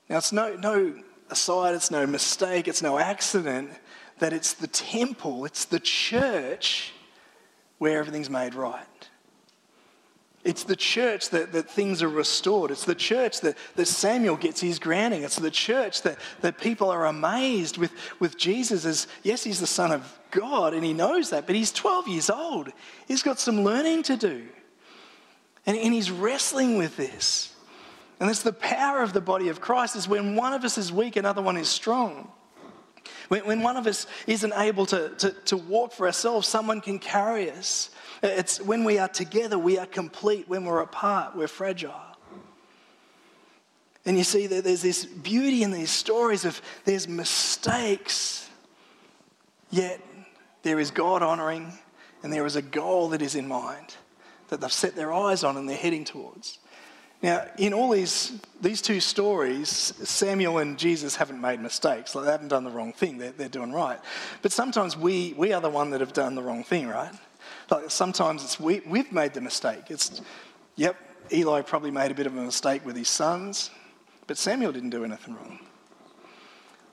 Now, 0.08 0.18
it's 0.18 0.32
no, 0.32 0.54
no 0.54 0.94
aside, 1.30 1.74
it's 1.74 1.90
no 1.90 2.06
mistake, 2.06 2.68
it's 2.68 2.82
no 2.82 2.98
accident 2.98 3.70
that 4.18 4.32
it's 4.32 4.54
the 4.54 4.68
temple, 4.68 5.44
it's 5.44 5.64
the 5.64 5.80
church 5.80 6.92
where 7.78 7.98
everything's 7.98 8.30
made 8.30 8.54
right. 8.54 8.86
It's 10.46 10.62
the 10.62 10.76
church 10.76 11.30
that, 11.30 11.50
that 11.54 11.68
things 11.68 12.04
are 12.04 12.08
restored. 12.08 12.70
It's 12.70 12.84
the 12.84 12.94
church 12.94 13.40
that, 13.40 13.58
that 13.74 13.86
Samuel 13.86 14.36
gets 14.36 14.60
his 14.60 14.78
grounding. 14.78 15.24
It's 15.24 15.34
the 15.34 15.50
church 15.50 16.02
that, 16.02 16.18
that 16.40 16.56
people 16.56 16.88
are 16.88 17.06
amazed 17.06 17.78
with, 17.78 17.90
with 18.20 18.38
Jesus 18.38 18.84
as, 18.84 19.08
yes, 19.24 19.42
he's 19.42 19.58
the 19.58 19.66
Son 19.66 19.90
of 19.90 20.20
God 20.30 20.72
and 20.72 20.84
he 20.84 20.92
knows 20.92 21.30
that, 21.30 21.46
but 21.46 21.56
he's 21.56 21.72
12 21.72 22.06
years 22.06 22.30
old. 22.30 22.70
He's 23.08 23.24
got 23.24 23.40
some 23.40 23.64
learning 23.64 24.04
to 24.04 24.16
do. 24.16 24.46
And, 25.66 25.76
and 25.76 25.92
he's 25.92 26.12
wrestling 26.12 26.78
with 26.78 26.96
this. 26.96 27.52
And 28.20 28.30
it's 28.30 28.44
the 28.44 28.52
power 28.52 29.02
of 29.02 29.12
the 29.12 29.20
body 29.20 29.48
of 29.48 29.60
Christ 29.60 29.96
is 29.96 30.06
when 30.06 30.36
one 30.36 30.52
of 30.52 30.62
us 30.62 30.78
is 30.78 30.92
weak, 30.92 31.16
another 31.16 31.42
one 31.42 31.56
is 31.56 31.68
strong. 31.68 32.30
When, 33.28 33.46
when 33.46 33.62
one 33.62 33.76
of 33.76 33.86
us 33.86 34.06
isn't 34.26 34.52
able 34.54 34.86
to, 34.86 35.10
to, 35.18 35.30
to 35.30 35.56
walk 35.56 35.92
for 35.92 36.06
ourselves, 36.06 36.48
someone 36.48 36.80
can 36.80 36.98
carry 36.98 37.50
us. 37.50 37.90
It's 38.22 38.60
when 38.60 38.84
we 38.84 38.98
are 38.98 39.08
together, 39.08 39.58
we 39.58 39.78
are 39.78 39.86
complete. 39.86 40.48
When 40.48 40.64
we're 40.64 40.80
apart, 40.80 41.36
we're 41.36 41.48
fragile. 41.48 41.92
And 44.04 44.16
you 44.16 44.24
see 44.24 44.46
that 44.46 44.62
there's 44.62 44.82
this 44.82 45.04
beauty 45.04 45.64
in 45.64 45.72
these 45.72 45.90
stories 45.90 46.44
of 46.44 46.62
there's 46.84 47.08
mistakes, 47.08 48.48
yet 49.70 50.00
there 50.62 50.78
is 50.78 50.92
God 50.92 51.22
honoring 51.22 51.72
and 52.22 52.32
there 52.32 52.46
is 52.46 52.56
a 52.56 52.62
goal 52.62 53.08
that 53.10 53.22
is 53.22 53.34
in 53.34 53.48
mind 53.48 53.96
that 54.48 54.60
they've 54.60 54.72
set 54.72 54.94
their 54.94 55.12
eyes 55.12 55.42
on 55.42 55.56
and 55.56 55.68
they're 55.68 55.76
heading 55.76 56.04
towards. 56.04 56.58
Now, 57.26 57.44
in 57.58 57.74
all 57.74 57.90
these, 57.90 58.34
these 58.60 58.80
two 58.80 59.00
stories, 59.00 59.68
Samuel 59.68 60.58
and 60.58 60.78
Jesus 60.78 61.16
haven't 61.16 61.40
made 61.40 61.58
mistakes. 61.58 62.14
Like 62.14 62.24
they 62.24 62.30
haven't 62.30 62.46
done 62.46 62.62
the 62.62 62.70
wrong 62.70 62.92
thing. 62.92 63.18
They're, 63.18 63.32
they're 63.32 63.48
doing 63.48 63.72
right. 63.72 63.98
But 64.42 64.52
sometimes 64.52 64.96
we, 64.96 65.34
we 65.36 65.52
are 65.52 65.60
the 65.60 65.68
one 65.68 65.90
that 65.90 65.98
have 65.98 66.12
done 66.12 66.36
the 66.36 66.42
wrong 66.44 66.62
thing, 66.62 66.86
right? 66.86 67.10
Like 67.68 67.90
sometimes 67.90 68.44
it's 68.44 68.60
we, 68.60 68.80
we've 68.86 69.10
made 69.10 69.34
the 69.34 69.40
mistake. 69.40 69.90
It's, 69.90 70.22
yep, 70.76 70.94
Eli 71.32 71.62
probably 71.62 71.90
made 71.90 72.12
a 72.12 72.14
bit 72.14 72.28
of 72.28 72.36
a 72.36 72.40
mistake 72.40 72.86
with 72.86 72.94
his 72.94 73.08
sons, 73.08 73.72
but 74.28 74.38
Samuel 74.38 74.70
didn't 74.70 74.90
do 74.90 75.04
anything 75.04 75.34
wrong. 75.34 75.58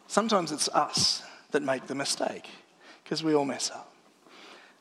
Sometimes 0.08 0.52
it's 0.52 0.68
us 0.70 1.22
that 1.52 1.62
make 1.62 1.86
the 1.86 1.94
mistake 1.94 2.50
because 3.04 3.24
we 3.24 3.36
all 3.36 3.46
mess 3.46 3.70
up. 3.70 3.94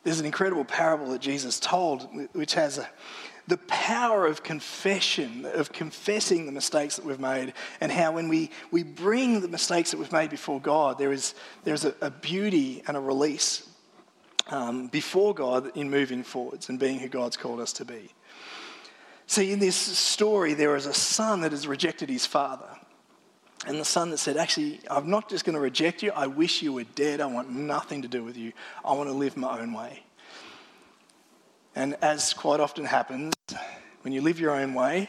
There's 0.03 0.19
an 0.19 0.25
incredible 0.25 0.65
parable 0.65 1.11
that 1.11 1.21
Jesus 1.21 1.61
told, 1.61 2.09
which 2.33 2.55
has 2.55 2.79
a, 2.79 2.88
the 3.53 3.59
power 3.59 4.27
of 4.27 4.43
confession, 4.43 5.45
of 5.45 5.75
confessing 5.75 6.47
the 6.47 6.53
mistakes 6.53 6.97
that 6.97 7.05
we've 7.05 7.21
made, 7.21 7.53
and 7.83 7.93
how 7.93 8.12
when 8.12 8.31
we, 8.31 8.49
we 8.71 8.83
bring 8.83 9.43
the 9.43 9.49
mistakes 9.49 9.91
that 9.91 9.99
we've 9.99 10.11
made 10.11 10.31
before 10.31 10.59
God, 10.59 10.97
there 10.97 11.12
is 11.12 11.35
there's 11.62 11.85
a, 11.85 11.95
a 12.01 12.11
beauty 12.11 12.83
and 12.87 12.97
a 12.97 13.01
release 13.01 13.69
um, 14.49 14.87
before 14.87 15.35
God 15.35 15.77
in 15.77 15.91
moving 15.91 16.23
forwards 16.23 16.71
and 16.71 16.79
being 16.79 16.99
who 16.99 17.09
God's 17.09 17.37
called 17.37 17.61
us 17.61 17.75
to 17.75 17.85
be. 17.85 18.15
See, 19.27 19.53
in 19.53 19.59
this 19.59 19.77
story, 19.77 20.55
there 20.55 20.75
is 20.75 20.87
a 20.87 20.95
son 20.95 21.43
that 21.43 21.53
has 21.53 21.67
rejected 21.67 22.09
his 22.09 22.25
father. 22.25 22.71
And 23.67 23.79
the 23.79 23.85
son 23.85 24.09
that 24.12 24.17
said, 24.17 24.38
Actually, 24.38 24.81
I'm 24.91 25.11
not 25.11 25.29
just 25.29 25.45
going 25.45 25.57
to 25.57 25.61
reject 25.61 26.03
you, 26.03 26.11
I 26.12 26.27
wish 26.27 26.62
you 26.62 26.73
were 26.73 26.85
dead. 26.85 27.21
I 27.21 27.27
want 27.27 27.51
nothing 27.51 28.01
to 28.01 28.09
do 28.09 28.25
with 28.25 28.38
you. 28.38 28.55
I 28.83 28.95
want 28.95 29.11
to 29.11 29.15
live 29.15 29.37
my 29.37 29.61
own 29.61 29.75
way. 29.75 30.05
And 31.75 31.97
as 32.03 32.35
quite 32.35 32.61
often 32.61 32.85
happens, 32.85 33.35
when 34.03 34.13
you 34.13 34.21
live 34.21 34.39
your 34.39 34.53
own 34.53 34.75
way, 34.75 35.09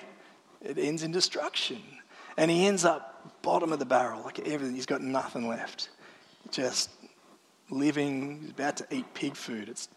it 0.61 0.77
ends 0.77 1.03
in 1.03 1.11
destruction. 1.11 1.81
And 2.37 2.49
he 2.49 2.65
ends 2.65 2.85
up 2.85 3.41
bottom 3.41 3.71
of 3.73 3.79
the 3.79 3.85
barrel, 3.85 4.21
like 4.23 4.39
everything. 4.39 4.75
He's 4.75 4.85
got 4.85 5.01
nothing 5.01 5.47
left. 5.47 5.89
Just 6.51 6.89
living, 7.69 8.39
he's 8.41 8.51
about 8.51 8.77
to 8.77 8.87
eat 8.91 9.05
pig 9.13 9.35
food. 9.35 9.69
It's 9.69 9.89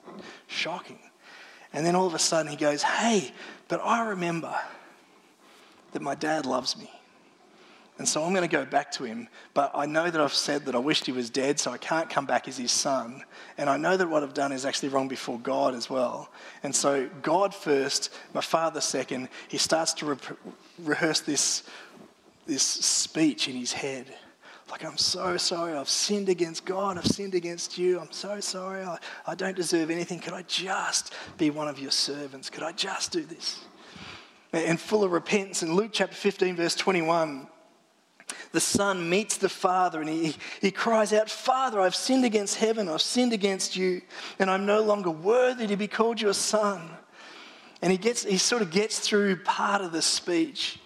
shocking. 0.47 0.99
And 1.73 1.85
then 1.85 1.95
all 1.95 2.07
of 2.07 2.15
a 2.15 2.19
sudden 2.19 2.51
he 2.51 2.57
goes, 2.57 2.83
Hey, 2.83 3.33
but 3.69 3.81
I 3.83 4.09
remember 4.09 4.55
that 5.93 6.03
my 6.03 6.15
dad 6.15 6.47
loves 6.47 6.77
me. 6.77 6.91
And 7.99 8.07
so 8.07 8.23
I'm 8.23 8.35
going 8.35 8.47
to 8.47 8.57
go 8.57 8.65
back 8.67 8.93
to 8.93 9.05
him. 9.05 9.29
But 9.55 9.71
I 9.75 9.87
know 9.87 10.11
that 10.11 10.21
I've 10.21 10.35
said 10.35 10.67
that 10.67 10.75
I 10.75 10.79
wished 10.79 11.07
he 11.07 11.13
was 11.13 11.31
dead, 11.31 11.59
so 11.59 11.71
I 11.71 11.79
can't 11.79 12.11
come 12.11 12.27
back 12.27 12.47
as 12.47 12.59
his 12.59 12.71
son. 12.71 13.23
And 13.57 13.71
I 13.71 13.79
know 13.79 13.97
that 13.97 14.09
what 14.09 14.23
I've 14.23 14.35
done 14.35 14.53
is 14.53 14.67
actually 14.67 14.91
wrong 14.91 15.09
before 15.09 15.39
God 15.39 15.75
as 15.75 15.89
well. 15.89 16.29
And 16.63 16.75
so 16.75 17.09
God 17.23 17.55
first, 17.55 18.13
my 18.35 18.43
father 18.43 18.83
second. 18.83 19.31
He 19.49 19.57
starts 19.57 19.95
to 19.95 20.07
re- 20.07 20.17
rehearse 20.79 21.21
this, 21.21 21.63
this 22.47 22.63
speech 22.63 23.49
in 23.49 23.57
his 23.57 23.73
head. 23.73 24.15
Like, 24.71 24.85
I'm 24.85 24.99
so 24.99 25.39
sorry. 25.39 25.73
I've 25.73 25.89
sinned 25.89 26.29
against 26.29 26.67
God. 26.67 26.99
I've 26.99 27.07
sinned 27.07 27.35
against 27.35 27.79
you. 27.79 27.99
I'm 27.99 28.13
so 28.13 28.41
sorry. 28.41 28.83
I, 28.83 28.99
I 29.27 29.35
don't 29.35 29.57
deserve 29.57 29.91
anything. 29.91 30.19
Could 30.19 30.35
I 30.35 30.43
just 30.43 31.15
be 31.39 31.49
one 31.49 31.69
of 31.69 31.79
your 31.79 31.93
servants? 31.93 32.51
Could 32.51 32.65
I 32.65 32.73
just 32.73 33.13
do 33.13 33.23
this? 33.23 33.61
And 34.53 34.79
full 34.79 35.03
of 35.03 35.13
repentance. 35.13 35.63
In 35.63 35.75
Luke 35.75 35.91
chapter 35.93 36.17
15, 36.17 36.57
verse 36.57 36.75
21, 36.75 37.47
the 38.53 38.61
son 38.61 39.09
meets 39.09 39.37
the 39.37 39.49
father 39.49 40.01
and 40.01 40.09
he, 40.09 40.35
he 40.61 40.71
cries 40.71 41.13
out, 41.13 41.31
Father, 41.31 41.81
I've 41.81 41.95
sinned 41.95 42.25
against 42.25 42.57
heaven, 42.57 42.89
I've 42.89 43.03
sinned 43.03 43.33
against 43.33 43.77
you, 43.77 44.03
and 44.39 44.51
I'm 44.51 44.67
no 44.67 44.83
longer 44.83 45.11
worthy 45.11 45.67
to 45.67 45.77
be 45.77 45.87
called 45.87 46.21
your 46.21 46.33
son. 46.33 46.89
And 47.83 47.93
he, 47.93 47.99
gets, 47.99 48.25
he 48.25 48.39
sort 48.39 48.63
of 48.63 48.71
gets 48.71 48.99
through 48.99 49.37
part 49.45 49.83
of 49.83 49.93
the 49.93 50.03
speech. 50.03 50.81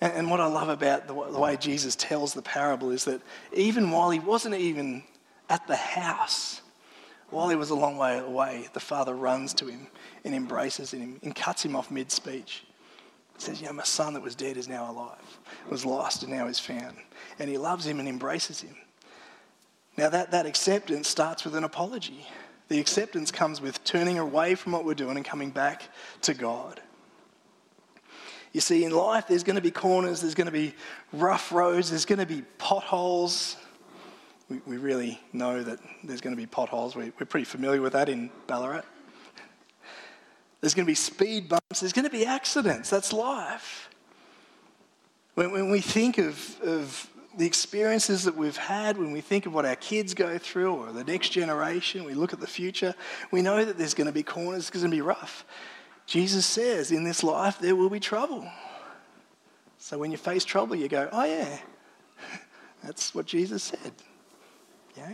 And, 0.00 0.12
and 0.12 0.30
what 0.30 0.40
I 0.40 0.46
love 0.46 0.68
about 0.68 1.08
the, 1.08 1.14
the 1.14 1.38
way 1.38 1.56
Jesus 1.56 1.96
tells 1.96 2.34
the 2.34 2.42
parable 2.42 2.90
is 2.90 3.04
that 3.06 3.22
even 3.54 3.90
while 3.90 4.10
he 4.10 4.18
wasn't 4.18 4.54
even 4.54 5.02
at 5.48 5.66
the 5.66 5.76
house, 5.76 6.60
while 7.30 7.48
he 7.48 7.56
was 7.56 7.70
a 7.70 7.74
long 7.74 7.96
way 7.96 8.18
away, 8.18 8.68
the 8.72 8.80
father 8.80 9.14
runs 9.14 9.54
to 9.54 9.66
him 9.66 9.86
and 10.24 10.34
embraces 10.34 10.92
him 10.92 11.18
and 11.22 11.34
cuts 11.34 11.64
him 11.64 11.74
off 11.74 11.90
mid 11.90 12.12
speech. 12.12 12.65
Says, 13.38 13.60
You 13.60 13.66
know, 13.66 13.74
my 13.74 13.84
son 13.84 14.14
that 14.14 14.22
was 14.22 14.34
dead 14.34 14.56
is 14.56 14.68
now 14.68 14.90
alive, 14.90 15.38
was 15.68 15.84
lost 15.84 16.22
and 16.22 16.32
now 16.32 16.46
is 16.46 16.58
found. 16.58 16.96
And 17.38 17.50
he 17.50 17.58
loves 17.58 17.86
him 17.86 18.00
and 18.00 18.08
embraces 18.08 18.60
him. 18.60 18.76
Now, 19.96 20.10
that, 20.10 20.30
that 20.30 20.46
acceptance 20.46 21.08
starts 21.08 21.44
with 21.44 21.54
an 21.54 21.64
apology. 21.64 22.26
The 22.68 22.80
acceptance 22.80 23.30
comes 23.30 23.60
with 23.60 23.82
turning 23.84 24.18
away 24.18 24.54
from 24.54 24.72
what 24.72 24.84
we're 24.84 24.94
doing 24.94 25.16
and 25.16 25.24
coming 25.24 25.50
back 25.50 25.88
to 26.22 26.34
God. 26.34 26.80
You 28.52 28.60
see, 28.60 28.84
in 28.84 28.92
life, 28.92 29.26
there's 29.28 29.44
going 29.44 29.56
to 29.56 29.62
be 29.62 29.70
corners, 29.70 30.20
there's 30.20 30.34
going 30.34 30.46
to 30.46 30.52
be 30.52 30.74
rough 31.12 31.52
roads, 31.52 31.90
there's 31.90 32.06
going 32.06 32.18
to 32.18 32.26
be 32.26 32.42
potholes. 32.58 33.56
We, 34.48 34.60
we 34.66 34.76
really 34.76 35.20
know 35.32 35.62
that 35.62 35.78
there's 36.04 36.20
going 36.20 36.34
to 36.34 36.40
be 36.40 36.46
potholes. 36.46 36.96
We, 36.96 37.12
we're 37.18 37.26
pretty 37.26 37.44
familiar 37.44 37.82
with 37.82 37.92
that 37.92 38.08
in 38.08 38.30
Ballarat. 38.46 38.84
There's 40.60 40.74
going 40.74 40.86
to 40.86 40.90
be 40.90 40.94
speed 40.94 41.48
bumps. 41.48 41.80
There's 41.80 41.92
going 41.92 42.04
to 42.04 42.10
be 42.10 42.26
accidents. 42.26 42.90
That's 42.90 43.12
life. 43.12 43.90
When, 45.34 45.52
when 45.52 45.70
we 45.70 45.80
think 45.80 46.18
of, 46.18 46.60
of 46.62 47.10
the 47.36 47.46
experiences 47.46 48.24
that 48.24 48.36
we've 48.36 48.56
had, 48.56 48.96
when 48.96 49.12
we 49.12 49.20
think 49.20 49.46
of 49.46 49.52
what 49.52 49.66
our 49.66 49.76
kids 49.76 50.14
go 50.14 50.38
through 50.38 50.74
or 50.74 50.92
the 50.92 51.04
next 51.04 51.30
generation, 51.30 52.04
we 52.04 52.14
look 52.14 52.32
at 52.32 52.40
the 52.40 52.46
future, 52.46 52.94
we 53.30 53.42
know 53.42 53.64
that 53.64 53.76
there's 53.76 53.94
going 53.94 54.06
to 54.06 54.12
be 54.12 54.22
corners, 54.22 54.68
it's 54.68 54.70
going 54.70 54.90
to 54.90 54.96
be 54.96 55.02
rough. 55.02 55.44
Jesus 56.06 56.46
says, 56.46 56.92
in 56.92 57.04
this 57.04 57.22
life, 57.22 57.58
there 57.58 57.76
will 57.76 57.90
be 57.90 58.00
trouble. 58.00 58.48
So 59.78 59.98
when 59.98 60.10
you 60.10 60.16
face 60.16 60.44
trouble, 60.44 60.76
you 60.76 60.88
go, 60.88 61.08
oh, 61.12 61.24
yeah, 61.24 61.58
that's 62.82 63.14
what 63.14 63.26
Jesus 63.26 63.62
said. 63.62 63.92
Yeah? 64.96 65.12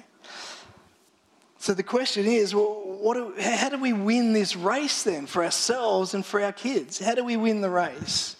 So 1.62 1.74
the 1.74 1.84
question 1.84 2.26
is, 2.26 2.56
well, 2.56 3.12
do, 3.14 3.34
how 3.40 3.68
do 3.68 3.78
we 3.78 3.92
win 3.92 4.32
this 4.32 4.56
race 4.56 5.04
then 5.04 5.26
for 5.26 5.44
ourselves 5.44 6.12
and 6.12 6.26
for 6.26 6.42
our 6.42 6.50
kids? 6.50 6.98
How 6.98 7.14
do 7.14 7.24
we 7.24 7.36
win 7.36 7.60
the 7.60 7.70
race? 7.70 8.34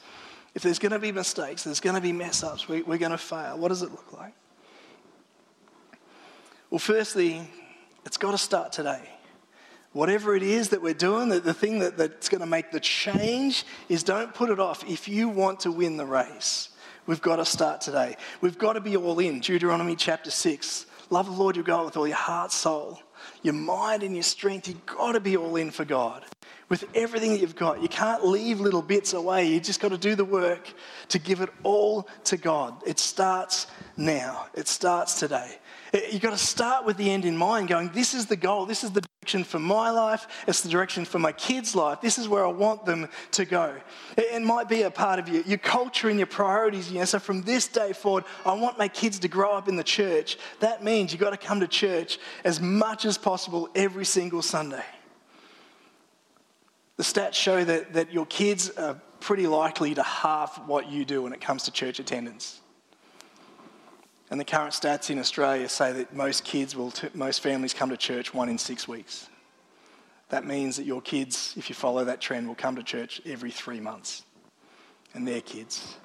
If 0.57 0.63
there's 0.63 0.81
going 0.81 0.91
to 0.91 0.99
be 0.99 1.13
mistakes, 1.13 1.63
there's 1.63 1.79
going 1.79 1.95
to 1.95 2.03
be 2.03 2.11
mess 2.11 2.43
ups, 2.43 2.67
we, 2.67 2.83
we're 2.83 2.99
going 2.99 3.13
to 3.13 3.19
fail. 3.19 3.57
What 3.59 3.69
does 3.69 3.83
it 3.83 3.93
look 3.93 4.13
like? 4.13 4.35
Well, 6.69 6.81
firstly, 6.81 7.49
it's 8.05 8.17
got 8.17 8.33
to 8.33 8.39
start 8.39 8.73
today. 8.73 9.09
Whatever 9.93 10.35
it 10.35 10.43
is 10.43 10.71
that 10.71 10.83
we're 10.83 10.93
doing, 10.93 11.29
the, 11.29 11.39
the 11.39 11.55
thing 11.55 11.79
that, 11.79 11.97
that's 11.97 12.29
going 12.29 12.41
to 12.41 12.47
make 12.49 12.73
the 12.73 12.81
change 12.81 13.65
is 13.89 14.03
don't 14.03 14.35
put 14.35 14.51
it 14.51 14.59
off. 14.59 14.83
If 14.91 15.07
you 15.07 15.29
want 15.29 15.61
to 15.61 15.71
win 15.71 15.97
the 15.97 16.07
race, 16.07 16.71
we've 17.07 17.23
got 17.23 17.37
to 17.37 17.45
start 17.45 17.83
today. 17.83 18.17
We've 18.41 18.59
got 18.59 18.73
to 18.73 18.81
be 18.81 18.97
all 18.97 19.21
in. 19.21 19.39
Deuteronomy 19.39 19.95
chapter 19.95 20.33
6. 20.33 20.87
Love 21.13 21.27
the 21.27 21.33
Lord 21.33 21.57
your 21.57 21.65
God 21.65 21.85
with 21.85 21.97
all 21.99 22.09
your 22.09 22.17
heart, 22.17 22.51
soul, 22.53 22.99
your 23.43 23.55
mind 23.55 24.03
and 24.03 24.15
your 24.15 24.23
strength, 24.23 24.69
you've 24.69 24.87
got 24.87 25.13
to 25.13 25.21
be 25.21 25.37
all 25.37 25.57
in 25.57 25.71
for 25.71 25.85
God. 25.85 26.25
With 26.69 26.85
everything 26.95 27.33
that 27.33 27.41
you've 27.41 27.57
got, 27.57 27.83
you 27.83 27.89
can't 27.89 28.27
leave 28.27 28.61
little 28.61 28.81
bits 28.81 29.13
away. 29.13 29.47
You 29.49 29.61
just 29.61 29.81
got 29.81 29.91
to 29.91 29.99
do 29.99 30.15
the 30.15 30.25
work 30.25 30.73
to 31.09 31.19
give 31.19 31.41
it 31.41 31.51
all 31.63 32.09
to 32.25 32.37
God. 32.37 32.83
It 32.87 32.99
starts 32.99 33.67
now, 33.97 34.47
it 34.55 34.69
starts 34.69 35.21
today. 35.21 35.59
You've 35.93 36.23
got 36.23 36.31
to 36.31 36.39
start 36.39 36.87
with 36.87 36.97
the 36.97 37.11
end 37.11 37.27
in 37.27 37.37
mind, 37.37 37.69
going, 37.69 37.91
This 37.91 38.15
is 38.15 38.25
the 38.27 38.37
goal, 38.37 38.65
this 38.65 38.83
is 38.83 38.93
the 38.93 39.03
direction 39.03 39.45
for 39.45 39.59
my 39.59 39.91
life, 39.91 40.27
it's 40.47 40.63
the 40.63 40.71
direction 40.71 41.05
for 41.05 41.19
my 41.19 41.33
kids' 41.33 41.77
life, 41.77 42.01
this 42.01 42.17
is 42.17 42.29
where 42.29 42.47
I 42.47 42.51
want 42.51 42.87
them 42.87 43.09
to 43.33 43.45
go. 43.45 43.75
It 44.17 44.41
might 44.41 44.71
be 44.71 44.83
a 44.83 44.91
part 44.91 45.19
of 45.19 45.29
your, 45.29 45.43
your 45.43 45.59
culture 45.59 46.09
and 46.09 46.19
your 46.19 46.27
priorities. 46.27 46.91
You 46.91 47.01
know, 47.01 47.05
so 47.05 47.19
from 47.19 47.43
this 47.43 47.69
day 47.69 47.93
forward, 47.93 48.25
I 48.47 48.55
want 48.55 48.79
my 48.79 48.89
kids 48.89 49.19
to 49.19 49.29
grow 49.29 49.53
up 49.53 49.69
in 49.69 49.77
the 49.77 49.85
church. 49.85 50.39
That 50.61 50.83
means 50.83 51.13
you've 51.13 51.21
got 51.21 51.31
to 51.31 51.37
come 51.37 51.61
to 51.61 51.69
church 51.69 52.19
as 52.43 52.59
much 52.59 53.05
as 53.05 53.19
possible 53.19 53.69
every 53.75 54.07
single 54.07 54.41
Sunday. 54.41 54.85
The 56.97 57.03
stats 57.03 57.35
show 57.35 57.65
that, 57.65 57.93
that 57.93 58.13
your 58.13 58.27
kids 58.27 58.71
are 58.71 58.95
pretty 59.21 59.47
likely 59.47 59.95
to 59.95 60.03
half 60.03 60.67
what 60.67 60.91
you 60.91 61.05
do 61.05 61.23
when 61.23 61.35
it 61.35 61.41
comes 61.43 61.65
to 61.65 61.71
church 61.71 62.01
attendance. 62.01 62.62
And 64.33 64.41
the 64.41 64.47
current 64.47 64.73
stats 64.73 65.11
in 65.11 65.19
Australia 65.19 65.69
say 65.69 65.93
that 65.93 66.17
most 66.17 66.43
kids 66.43 66.75
will, 66.75 66.91
t- 66.91 67.11
most 67.13 67.43
families 67.43 67.75
come 67.75 67.91
to 67.91 67.99
church 67.99 68.33
one 68.33 68.49
in 68.49 68.57
six 68.57 68.89
weeks. 68.89 69.29
That 70.31 70.47
means 70.47 70.79
that 70.79 70.87
your 70.87 71.03
kids, 71.03 71.53
if 71.59 71.69
you 71.69 71.75
follow 71.75 72.03
that 72.07 72.23
trend, 72.23 72.49
will 72.49 72.55
come 72.55 72.75
to 72.77 72.83
church 72.83 73.21
every 73.27 73.51
three 73.51 73.79
months. 73.79 74.23
And 75.13 75.29
their 75.29 75.43
kids 75.43 75.97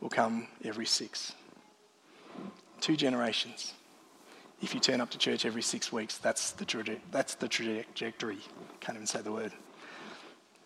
will 0.00 0.10
come 0.10 0.46
every 0.64 0.86
six. 0.86 1.32
Two 2.80 2.96
generations. 2.96 3.72
If 4.62 4.74
you 4.74 4.80
turn 4.80 5.00
up 5.00 5.10
to 5.10 5.18
church 5.18 5.44
every 5.44 5.62
six 5.62 5.92
weeks, 5.92 6.18
that's 6.18 6.52
the, 6.52 6.64
traje- 6.64 7.00
that's 7.10 7.34
the 7.34 7.48
trajectory. 7.48 8.38
Can't 8.78 8.94
even 8.94 9.08
say 9.08 9.22
the 9.22 9.32
word. 9.32 9.50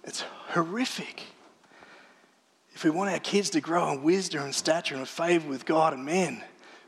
It's 0.05 0.20
horrific. 0.48 1.22
if 2.74 2.85
we 2.85 2.90
want 2.90 3.09
our 3.09 3.20
kids 3.20 3.48
to 3.50 3.62
grow 3.62 3.90
in 3.90 4.02
wisdom 4.02 4.44
and 4.44 4.55
stature 4.55 4.96
and 4.96 5.09
favor 5.09 5.48
with 5.48 5.64
God 5.64 5.94
and 5.94 6.05
men, 6.05 6.42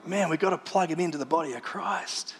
man, 0.08 0.28
we've 0.28 0.40
got 0.40 0.50
to 0.50 0.58
plug 0.58 0.88
them 0.90 1.00
into 1.00 1.18
the 1.18 1.26
body 1.26 1.52
of 1.52 1.62
Christ. 1.62 2.34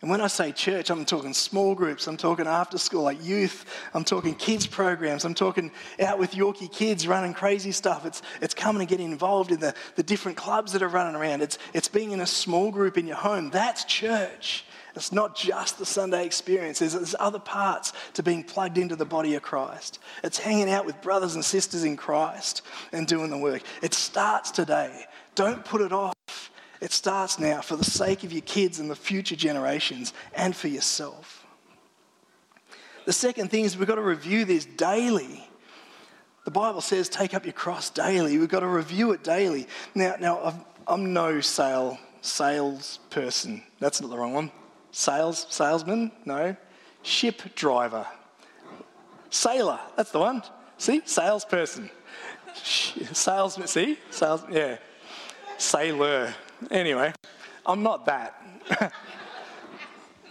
And 0.00 0.10
when 0.10 0.22
I 0.22 0.28
say 0.28 0.50
church, 0.50 0.88
I'm 0.88 1.04
talking 1.04 1.34
small 1.34 1.74
groups, 1.74 2.06
I'm 2.06 2.16
talking 2.16 2.46
after 2.46 2.78
school, 2.78 3.02
like 3.02 3.22
youth, 3.22 3.66
I'm 3.92 4.04
talking 4.04 4.34
kids 4.34 4.66
programs, 4.66 5.26
I'm 5.26 5.34
talking 5.34 5.70
out 6.00 6.18
with 6.18 6.32
Yorkie 6.32 6.72
kids 6.72 7.06
running 7.06 7.34
crazy 7.34 7.70
stuff. 7.70 8.06
It's, 8.06 8.22
it's 8.40 8.54
coming 8.54 8.80
and 8.80 8.88
getting 8.88 9.12
involved 9.12 9.52
in 9.52 9.60
the, 9.60 9.74
the 9.96 10.02
different 10.02 10.38
clubs 10.38 10.72
that 10.72 10.82
are 10.82 10.88
running 10.88 11.16
around. 11.16 11.42
It's, 11.42 11.58
it's 11.74 11.88
being 11.88 12.12
in 12.12 12.22
a 12.22 12.26
small 12.26 12.70
group 12.70 12.96
in 12.96 13.06
your 13.06 13.16
home. 13.16 13.50
That's 13.50 13.84
church. 13.84 14.64
It's 14.96 15.12
not 15.12 15.36
just 15.36 15.78
the 15.78 15.86
Sunday 15.86 16.24
experience, 16.24 16.78
there's, 16.78 16.94
there's 16.94 17.14
other 17.20 17.38
parts 17.38 17.92
to 18.14 18.22
being 18.22 18.42
plugged 18.42 18.78
into 18.78 18.96
the 18.96 19.04
body 19.04 19.34
of 19.34 19.42
Christ. 19.42 19.98
It's 20.24 20.38
hanging 20.38 20.70
out 20.70 20.86
with 20.86 21.00
brothers 21.02 21.34
and 21.34 21.44
sisters 21.44 21.84
in 21.84 21.96
Christ 21.96 22.62
and 22.92 23.06
doing 23.06 23.30
the 23.30 23.38
work. 23.38 23.62
It 23.82 23.92
starts 23.92 24.50
today. 24.50 25.04
Don't 25.34 25.64
put 25.64 25.80
it 25.82 25.92
off. 25.92 26.14
It 26.80 26.92
starts 26.92 27.38
now 27.38 27.60
for 27.60 27.76
the 27.76 27.84
sake 27.84 28.24
of 28.24 28.32
your 28.32 28.42
kids 28.42 28.78
and 28.78 28.90
the 28.90 28.96
future 28.96 29.36
generations 29.36 30.14
and 30.34 30.56
for 30.56 30.68
yourself. 30.68 31.46
The 33.04 33.12
second 33.12 33.50
thing 33.50 33.64
is 33.64 33.76
we've 33.76 33.88
got 33.88 33.96
to 33.96 34.02
review 34.02 34.44
this 34.44 34.64
daily. 34.64 35.46
The 36.44 36.50
Bible 36.50 36.80
says 36.80 37.08
take 37.08 37.34
up 37.34 37.44
your 37.44 37.52
cross 37.52 37.90
daily. 37.90 38.38
We've 38.38 38.48
got 38.48 38.60
to 38.60 38.66
review 38.66 39.12
it 39.12 39.22
daily. 39.22 39.66
Now, 39.94 40.16
now 40.18 40.64
i 40.86 40.94
am 40.94 41.12
no 41.12 41.40
sale, 41.40 41.98
salesperson. 42.22 43.62
That's 43.78 44.00
not 44.00 44.10
the 44.10 44.16
wrong 44.16 44.32
one. 44.32 44.50
Sales, 44.90 45.46
salesman? 45.50 46.10
No. 46.24 46.56
Ship 47.02 47.42
driver. 47.54 48.06
Sailor. 49.30 49.78
That's 49.96 50.10
the 50.10 50.18
one. 50.18 50.42
See? 50.78 51.02
Salesperson. 51.04 51.90
Salesman. 52.54 53.68
See? 53.68 53.98
Sales. 54.10 54.44
Yeah. 54.50 54.78
Sailor. 55.58 56.34
Anyway, 56.70 57.12
I'm 57.66 57.82
not 57.82 58.06
that. 58.06 58.42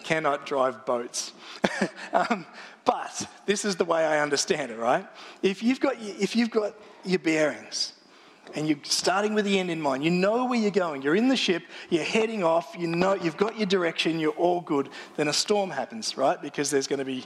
Cannot 0.03 0.45
drive 0.45 0.85
boats. 0.85 1.33
um, 2.13 2.45
but 2.85 3.27
this 3.45 3.65
is 3.65 3.75
the 3.75 3.85
way 3.85 4.05
I 4.05 4.19
understand 4.19 4.71
it, 4.71 4.77
right? 4.77 5.05
If 5.43 5.61
you've 5.61 5.79
got 5.79 5.95
if 5.99 6.35
you've 6.35 6.49
got 6.49 6.73
your 7.03 7.19
bearings 7.19 7.93
and 8.55 8.67
you're 8.67 8.79
starting 8.83 9.35
with 9.35 9.45
the 9.45 9.59
end 9.59 9.69
in 9.69 9.79
mind, 9.79 10.03
you 10.03 10.09
know 10.09 10.45
where 10.45 10.59
you're 10.59 10.71
going, 10.71 11.03
you're 11.03 11.15
in 11.15 11.27
the 11.27 11.37
ship, 11.37 11.63
you're 11.89 12.03
heading 12.03 12.43
off, 12.43 12.75
you 12.77 12.87
know 12.87 13.13
you've 13.13 13.37
got 13.37 13.57
your 13.57 13.67
direction, 13.67 14.19
you're 14.19 14.31
all 14.31 14.61
good, 14.61 14.89
then 15.17 15.27
a 15.27 15.33
storm 15.33 15.69
happens, 15.69 16.17
right? 16.17 16.41
Because 16.41 16.71
there's 16.71 16.87
going 16.87 16.99
to 16.99 17.05
be 17.05 17.25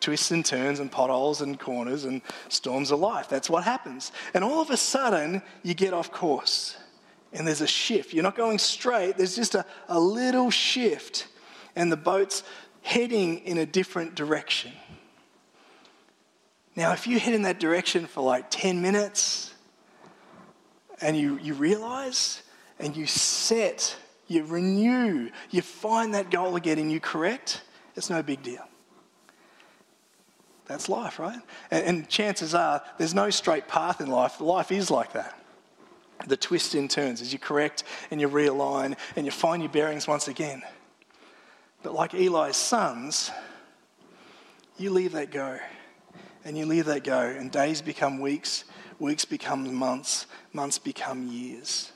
twists 0.00 0.32
and 0.32 0.44
turns 0.44 0.80
and 0.80 0.90
potholes 0.90 1.40
and 1.40 1.58
corners 1.60 2.04
and 2.04 2.20
storms 2.48 2.90
of 2.90 2.98
life. 2.98 3.28
That's 3.28 3.48
what 3.48 3.62
happens. 3.62 4.10
And 4.34 4.42
all 4.42 4.60
of 4.60 4.70
a 4.70 4.76
sudden, 4.76 5.40
you 5.62 5.74
get 5.74 5.94
off 5.94 6.10
course 6.10 6.76
and 7.36 7.46
there's 7.46 7.60
a 7.60 7.66
shift. 7.66 8.12
You're 8.12 8.22
not 8.22 8.36
going 8.36 8.58
straight, 8.58 9.16
there's 9.16 9.36
just 9.36 9.54
a, 9.54 9.64
a 9.88 10.00
little 10.00 10.50
shift, 10.50 11.28
and 11.76 11.92
the 11.92 11.96
boat's 11.96 12.42
heading 12.82 13.38
in 13.40 13.58
a 13.58 13.66
different 13.66 14.14
direction. 14.14 14.72
Now, 16.74 16.92
if 16.92 17.06
you 17.06 17.18
head 17.18 17.34
in 17.34 17.42
that 17.42 17.60
direction 17.60 18.06
for 18.06 18.22
like 18.22 18.46
10 18.50 18.82
minutes 18.82 19.54
and 21.00 21.16
you, 21.16 21.38
you 21.38 21.54
realize 21.54 22.42
and 22.78 22.94
you 22.94 23.06
set, 23.06 23.96
you 24.28 24.44
renew, 24.44 25.30
you 25.50 25.62
find 25.62 26.14
that 26.14 26.30
goal 26.30 26.54
again 26.56 26.78
and 26.78 26.92
you 26.92 27.00
correct, 27.00 27.62
it's 27.96 28.10
no 28.10 28.22
big 28.22 28.42
deal. 28.42 28.66
That's 30.66 30.88
life, 30.88 31.18
right? 31.18 31.40
And, 31.70 31.84
and 31.84 32.08
chances 32.08 32.54
are 32.54 32.82
there's 32.98 33.14
no 33.14 33.30
straight 33.30 33.68
path 33.68 34.00
in 34.00 34.08
life. 34.08 34.40
Life 34.40 34.70
is 34.70 34.90
like 34.90 35.12
that 35.14 35.34
the 36.26 36.36
twists 36.36 36.74
and 36.74 36.90
turns 36.90 37.20
as 37.20 37.32
you 37.32 37.38
correct 37.38 37.84
and 38.10 38.20
you 38.20 38.28
realign 38.28 38.96
and 39.16 39.26
you 39.26 39.32
find 39.32 39.62
your 39.62 39.70
bearings 39.70 40.06
once 40.08 40.28
again. 40.28 40.62
But 41.82 41.94
like 41.94 42.14
Eli's 42.14 42.56
sons, 42.56 43.30
you 44.78 44.90
leave 44.90 45.12
that 45.12 45.30
go 45.30 45.58
and 46.46 46.56
you 46.56 46.64
leave 46.64 46.84
that 46.84 47.02
go, 47.02 47.18
and 47.18 47.50
days 47.50 47.82
become 47.82 48.20
weeks, 48.20 48.64
weeks 49.00 49.24
become 49.24 49.74
months, 49.74 50.26
months 50.52 50.78
become 50.78 51.26
years. 51.26 51.90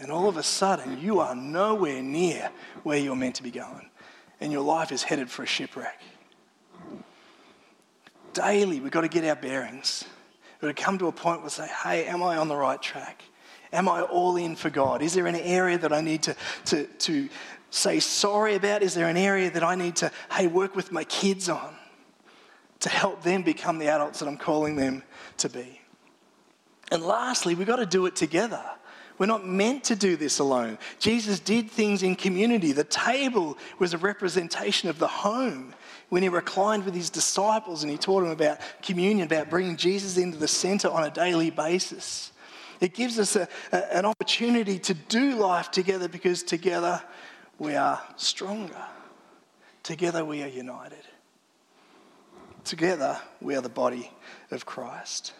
And 0.00 0.10
all 0.10 0.28
of 0.28 0.36
a 0.36 0.42
sudden, 0.42 1.00
you 1.00 1.20
are 1.20 1.36
nowhere 1.36 2.02
near 2.02 2.50
where 2.82 2.98
you're 2.98 3.14
meant 3.14 3.36
to 3.36 3.42
be 3.44 3.52
going, 3.52 3.88
and 4.40 4.50
your 4.50 4.62
life 4.62 4.90
is 4.90 5.04
headed 5.04 5.30
for 5.30 5.44
a 5.44 5.46
shipwreck. 5.46 6.00
Daily, 8.32 8.80
we've 8.80 8.90
got 8.90 9.02
to 9.02 9.08
get 9.08 9.24
our 9.24 9.36
bearings. 9.36 10.06
Got 10.62 10.76
to 10.76 10.80
come 10.80 10.96
to 10.98 11.08
a 11.08 11.12
point 11.12 11.40
where 11.40 11.50
say, 11.50 11.68
hey, 11.82 12.06
am 12.06 12.22
I 12.22 12.36
on 12.36 12.46
the 12.46 12.54
right 12.54 12.80
track? 12.80 13.22
Am 13.72 13.88
I 13.88 14.02
all 14.02 14.36
in 14.36 14.54
for 14.54 14.70
God? 14.70 15.02
Is 15.02 15.12
there 15.12 15.26
an 15.26 15.34
area 15.34 15.76
that 15.76 15.92
I 15.92 16.00
need 16.00 16.22
to, 16.22 16.36
to, 16.66 16.84
to 16.86 17.28
say 17.70 17.98
sorry 17.98 18.54
about? 18.54 18.80
Is 18.84 18.94
there 18.94 19.08
an 19.08 19.16
area 19.16 19.50
that 19.50 19.64
I 19.64 19.74
need 19.74 19.96
to, 19.96 20.12
hey, 20.30 20.46
work 20.46 20.76
with 20.76 20.92
my 20.92 21.02
kids 21.02 21.48
on 21.48 21.74
to 22.78 22.88
help 22.88 23.24
them 23.24 23.42
become 23.42 23.80
the 23.80 23.88
adults 23.88 24.20
that 24.20 24.28
I'm 24.28 24.36
calling 24.36 24.76
them 24.76 25.02
to 25.38 25.48
be? 25.48 25.80
And 26.92 27.02
lastly, 27.02 27.56
we've 27.56 27.66
got 27.66 27.76
to 27.76 27.86
do 27.86 28.06
it 28.06 28.14
together. 28.14 28.62
We're 29.18 29.26
not 29.26 29.44
meant 29.44 29.82
to 29.84 29.96
do 29.96 30.16
this 30.16 30.38
alone. 30.38 30.78
Jesus 31.00 31.40
did 31.40 31.70
things 31.72 32.04
in 32.04 32.14
community. 32.14 32.70
The 32.70 32.84
table 32.84 33.58
was 33.80 33.94
a 33.94 33.98
representation 33.98 34.88
of 34.88 35.00
the 35.00 35.08
home 35.08 35.74
when 36.12 36.22
he 36.22 36.28
reclined 36.28 36.84
with 36.84 36.94
his 36.94 37.08
disciples 37.08 37.82
and 37.82 37.90
he 37.90 37.96
taught 37.96 38.20
them 38.20 38.28
about 38.28 38.58
communion, 38.82 39.24
about 39.24 39.48
bringing 39.48 39.78
Jesus 39.78 40.18
into 40.18 40.36
the 40.36 40.46
center 40.46 40.90
on 40.90 41.04
a 41.04 41.10
daily 41.10 41.48
basis. 41.48 42.32
It 42.82 42.92
gives 42.92 43.18
us 43.18 43.34
a, 43.34 43.48
a, 43.72 43.96
an 43.96 44.04
opportunity 44.04 44.78
to 44.80 44.92
do 44.92 45.36
life 45.36 45.70
together 45.70 46.08
because 46.08 46.42
together 46.42 47.02
we 47.58 47.76
are 47.76 47.98
stronger. 48.16 48.84
Together 49.82 50.22
we 50.22 50.42
are 50.42 50.48
united. 50.48 51.00
Together 52.62 53.18
we 53.40 53.56
are 53.56 53.62
the 53.62 53.70
body 53.70 54.10
of 54.50 54.66
Christ. 54.66 55.32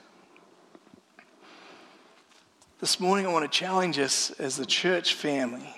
This 2.81 2.99
morning, 2.99 3.27
I 3.27 3.29
want 3.31 3.45
to 3.45 3.59
challenge 3.59 3.99
us 3.99 4.31
as 4.39 4.57
the 4.57 4.65
church 4.65 5.13
family, 5.13 5.75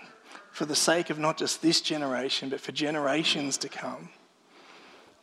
for 0.52 0.66
the 0.66 0.76
sake 0.76 1.10
of 1.10 1.18
not 1.18 1.36
just 1.36 1.62
this 1.62 1.80
generation, 1.80 2.48
but 2.48 2.60
for 2.60 2.70
generations 2.70 3.58
to 3.58 3.68
come, 3.68 4.10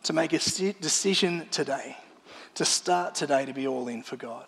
to 0.04 0.14
make 0.14 0.34
a 0.34 0.40
decision 0.40 1.48
today, 1.52 1.98
to 2.56 2.66
start 2.66 3.16
today 3.16 3.46
to 3.46 3.54
be 3.54 3.68
all 3.68 3.88
in 3.88 4.04
for 4.04 4.18
God 4.18 4.46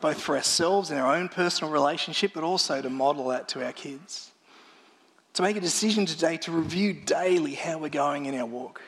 both 0.00 0.20
for 0.20 0.36
ourselves 0.36 0.90
and 0.90 1.00
our 1.00 1.14
own 1.14 1.28
personal 1.28 1.72
relationship, 1.72 2.32
but 2.34 2.44
also 2.44 2.82
to 2.82 2.90
model 2.90 3.28
that 3.28 3.48
to 3.48 3.64
our 3.64 3.72
kids. 3.72 4.30
To 5.34 5.42
make 5.42 5.56
a 5.56 5.60
decision 5.60 6.06
today 6.06 6.36
to 6.38 6.52
review 6.52 6.92
daily 6.92 7.54
how 7.54 7.78
we're 7.78 7.88
going 7.88 8.26
in 8.26 8.34
our 8.34 8.46
walk, 8.46 8.82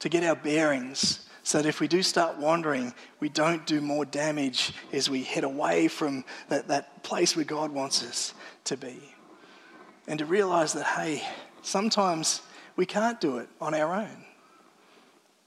to 0.00 0.08
get 0.08 0.24
our 0.24 0.36
bearings 0.36 1.28
so 1.44 1.60
that 1.60 1.68
if 1.68 1.80
we 1.80 1.88
do 1.88 2.02
start 2.02 2.38
wandering, 2.38 2.94
we 3.20 3.28
don't 3.28 3.66
do 3.66 3.80
more 3.80 4.04
damage 4.04 4.72
as 4.92 5.10
we 5.10 5.22
head 5.22 5.44
away 5.44 5.88
from 5.88 6.24
that, 6.48 6.68
that 6.68 7.02
place 7.02 7.34
where 7.34 7.44
God 7.44 7.72
wants 7.72 8.02
us 8.04 8.32
to 8.64 8.76
be. 8.76 9.00
And 10.06 10.18
to 10.18 10.24
realize 10.24 10.72
that, 10.74 10.84
hey, 10.84 11.22
sometimes 11.62 12.42
we 12.76 12.86
can't 12.86 13.20
do 13.20 13.38
it 13.38 13.48
on 13.60 13.74
our 13.74 13.94
own. 13.94 14.21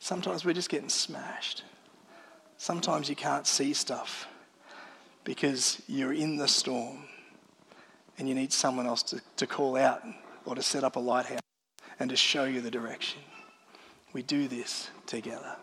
Sometimes 0.05 0.45
we're 0.45 0.53
just 0.53 0.69
getting 0.69 0.87
smashed. 0.87 1.63
Sometimes 2.57 3.09
you 3.09 3.15
can't 3.15 3.47
see 3.47 3.73
stuff 3.73 4.27
because 5.23 5.81
you're 5.87 6.13
in 6.13 6.37
the 6.37 6.47
storm 6.47 7.05
and 8.19 8.29
you 8.29 8.35
need 8.35 8.53
someone 8.53 8.85
else 8.85 9.01
to, 9.01 9.19
to 9.37 9.47
call 9.47 9.75
out 9.75 10.03
or 10.45 10.53
to 10.53 10.61
set 10.61 10.83
up 10.83 10.95
a 10.95 10.99
lighthouse 10.99 11.39
and 11.99 12.11
to 12.11 12.15
show 12.15 12.43
you 12.43 12.61
the 12.61 12.69
direction. 12.69 13.19
We 14.13 14.21
do 14.21 14.47
this 14.47 14.91
together. 15.07 15.55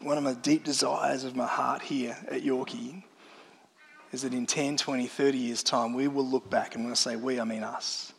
One 0.00 0.16
of 0.16 0.24
my 0.24 0.32
deep 0.32 0.64
desires 0.64 1.24
of 1.24 1.36
my 1.36 1.46
heart 1.46 1.82
here 1.82 2.16
at 2.30 2.40
Yorkie 2.40 3.02
is 4.12 4.22
that 4.22 4.32
in 4.32 4.46
10, 4.46 4.78
20, 4.78 5.06
30 5.06 5.36
years' 5.36 5.62
time, 5.62 5.92
we 5.92 6.08
will 6.08 6.26
look 6.26 6.48
back, 6.48 6.74
and 6.74 6.84
when 6.84 6.92
I 6.92 6.96
say 6.96 7.16
we, 7.16 7.38
I 7.38 7.44
mean 7.44 7.64
us. 7.64 8.14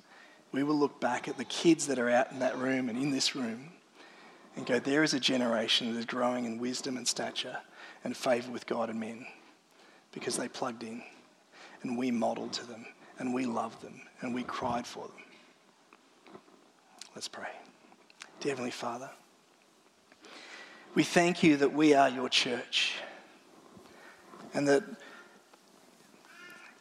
We 0.57 0.63
will 0.63 0.79
look 0.79 0.99
back 0.99 1.27
at 1.27 1.37
the 1.37 1.45
kids 1.45 1.85
that 1.85 1.99
are 1.99 2.09
out 2.09 2.31
in 2.31 2.39
that 2.39 2.57
room 2.57 2.89
and 2.89 2.97
in 2.97 3.11
this 3.11 3.35
room 3.35 3.69
and 4.55 4.65
go, 4.65 4.79
there 4.79 5.03
is 5.03 5.13
a 5.13 5.19
generation 5.19 5.93
that 5.93 5.99
is 5.99 6.05
growing 6.05 6.45
in 6.45 6.57
wisdom 6.57 6.97
and 6.97 7.07
stature 7.07 7.57
and 8.03 8.17
favour 8.17 8.51
with 8.51 8.65
God 8.65 8.89
and 8.89 8.99
men 8.99 9.27
because 10.11 10.35
they 10.35 10.47
plugged 10.47 10.81
in 10.81 11.03
and 11.83 11.95
we 11.95 12.09
modelled 12.09 12.53
to 12.53 12.65
them 12.65 12.87
and 13.19 13.35
we 13.35 13.45
loved 13.45 13.83
them 13.83 14.01
and 14.21 14.33
we 14.33 14.41
cried 14.41 14.87
for 14.87 15.05
them. 15.05 16.41
Let's 17.13 17.27
pray. 17.27 17.51
Dear 18.39 18.53
Heavenly 18.53 18.71
Father, 18.71 19.11
we 20.95 21.03
thank 21.03 21.43
you 21.43 21.57
that 21.57 21.71
we 21.71 21.93
are 21.93 22.09
your 22.09 22.29
church 22.29 22.95
and 24.55 24.67
that 24.67 24.81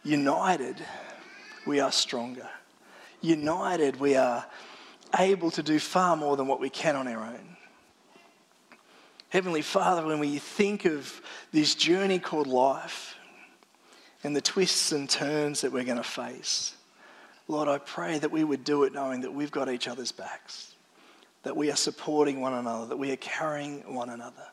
united 0.03 0.77
we 1.67 1.79
are 1.79 1.93
stronger. 1.93 2.49
United 3.27 3.99
we 4.01 4.17
are 4.17 4.47
able 5.19 5.51
to 5.53 5.62
do 5.62 5.79
far 5.79 6.17
more 6.17 6.37
than 6.37 6.47
what 6.47 6.61
we 6.61 6.71
can 6.71 6.97
on 6.97 7.09
our 7.09 7.25
own. 7.25 7.57
Heavenly 9.29 9.62
Father, 9.62 10.07
when 10.07 10.19
we 10.19 10.39
think 10.39 10.85
of 10.85 11.21
this 11.53 11.75
journey 11.75 12.19
called 12.19 12.47
life 12.47 13.17
and 14.23 14.35
the 14.35 14.41
twists 14.41 14.93
and 14.93 15.11
turns 15.11 15.61
that 15.61 15.73
we're 15.73 15.85
going 15.85 15.97
to 15.97 16.03
face, 16.03 16.75
Lord, 17.49 17.69
I 17.69 17.79
pray 17.79 18.19
that 18.19 18.31
we 18.31 18.45
would 18.45 18.65
do 18.65 18.85
it 18.85 18.93
knowing 18.93 19.21
that 19.23 19.33
we've 19.33 19.51
got 19.51 19.69
each 19.69 19.89
other's 19.89 20.12
backs, 20.12 20.75
that 21.43 21.57
we 21.57 21.71
are 21.71 21.77
supporting 21.77 22.41
one 22.41 22.55
another, 22.55 22.87
that 22.87 22.97
we 22.97 23.12
are 23.12 23.17
carrying 23.17 23.95
one 23.95 24.11
another. 24.11 24.47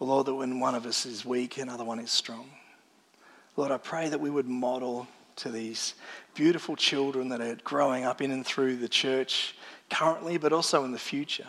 Lord, 0.00 0.26
that 0.26 0.34
when 0.34 0.60
one 0.60 0.74
of 0.74 0.86
us 0.86 1.06
is 1.06 1.24
weak, 1.24 1.58
another 1.58 1.84
one 1.84 1.98
is 1.98 2.10
strong. 2.10 2.50
Lord, 3.56 3.72
I 3.72 3.78
pray 3.78 4.08
that 4.08 4.20
we 4.20 4.28
would 4.28 4.46
model 4.46 5.08
to 5.36 5.50
these 5.50 5.94
beautiful 6.34 6.76
children 6.76 7.28
that 7.28 7.40
are 7.40 7.56
growing 7.64 8.04
up 8.04 8.20
in 8.20 8.30
and 8.30 8.44
through 8.44 8.76
the 8.76 8.88
church 8.88 9.54
currently, 9.90 10.38
but 10.38 10.52
also 10.52 10.84
in 10.84 10.92
the 10.92 10.98
future, 10.98 11.46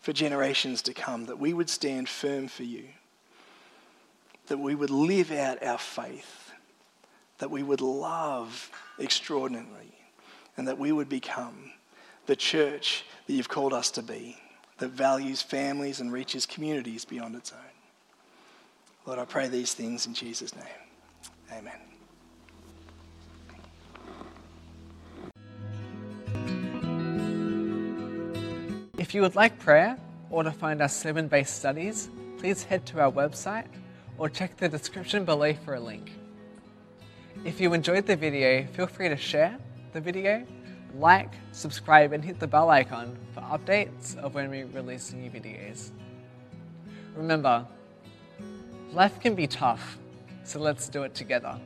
for 0.00 0.12
generations 0.12 0.82
to 0.82 0.92
come, 0.92 1.26
that 1.26 1.38
we 1.38 1.52
would 1.52 1.70
stand 1.70 2.08
firm 2.08 2.48
for 2.48 2.64
you, 2.64 2.84
that 4.46 4.58
we 4.58 4.74
would 4.74 4.90
live 4.90 5.32
out 5.32 5.62
our 5.62 5.78
faith, 5.78 6.52
that 7.38 7.50
we 7.50 7.62
would 7.62 7.80
love 7.80 8.70
extraordinarily, 9.00 9.94
and 10.56 10.68
that 10.68 10.78
we 10.78 10.92
would 10.92 11.08
become 11.08 11.72
the 12.26 12.36
church 12.36 13.04
that 13.26 13.32
you've 13.32 13.48
called 13.48 13.72
us 13.72 13.90
to 13.92 14.02
be, 14.02 14.36
that 14.78 14.88
values 14.88 15.42
families 15.42 16.00
and 16.00 16.12
reaches 16.12 16.46
communities 16.46 17.04
beyond 17.04 17.34
its 17.34 17.52
own. 17.52 17.58
Lord, 19.06 19.18
I 19.18 19.24
pray 19.24 19.48
these 19.48 19.72
things 19.72 20.06
in 20.06 20.14
Jesus' 20.14 20.54
name. 20.54 20.64
Amen. 21.52 21.95
If 29.06 29.14
you 29.14 29.22
would 29.22 29.36
like 29.36 29.56
prayer 29.60 29.96
or 30.30 30.42
to 30.42 30.50
find 30.50 30.82
our 30.82 30.88
sermon 30.88 31.28
based 31.28 31.54
studies, 31.54 32.10
please 32.38 32.64
head 32.64 32.84
to 32.86 33.00
our 33.00 33.12
website 33.12 33.68
or 34.18 34.28
check 34.28 34.56
the 34.56 34.68
description 34.68 35.24
below 35.24 35.54
for 35.64 35.74
a 35.76 35.80
link. 35.80 36.10
If 37.44 37.60
you 37.60 37.72
enjoyed 37.72 38.06
the 38.06 38.16
video, 38.16 38.66
feel 38.66 38.88
free 38.88 39.08
to 39.08 39.16
share 39.16 39.56
the 39.92 40.00
video, 40.00 40.44
like, 40.98 41.32
subscribe, 41.52 42.12
and 42.14 42.24
hit 42.24 42.40
the 42.40 42.48
bell 42.48 42.68
icon 42.68 43.16
for 43.32 43.42
updates 43.42 44.16
of 44.16 44.34
when 44.34 44.50
we 44.50 44.64
release 44.64 45.12
new 45.12 45.30
videos. 45.30 45.92
Remember, 47.14 47.64
life 48.90 49.20
can 49.20 49.36
be 49.36 49.46
tough, 49.46 49.98
so 50.42 50.58
let's 50.58 50.88
do 50.88 51.04
it 51.04 51.14
together. 51.14 51.60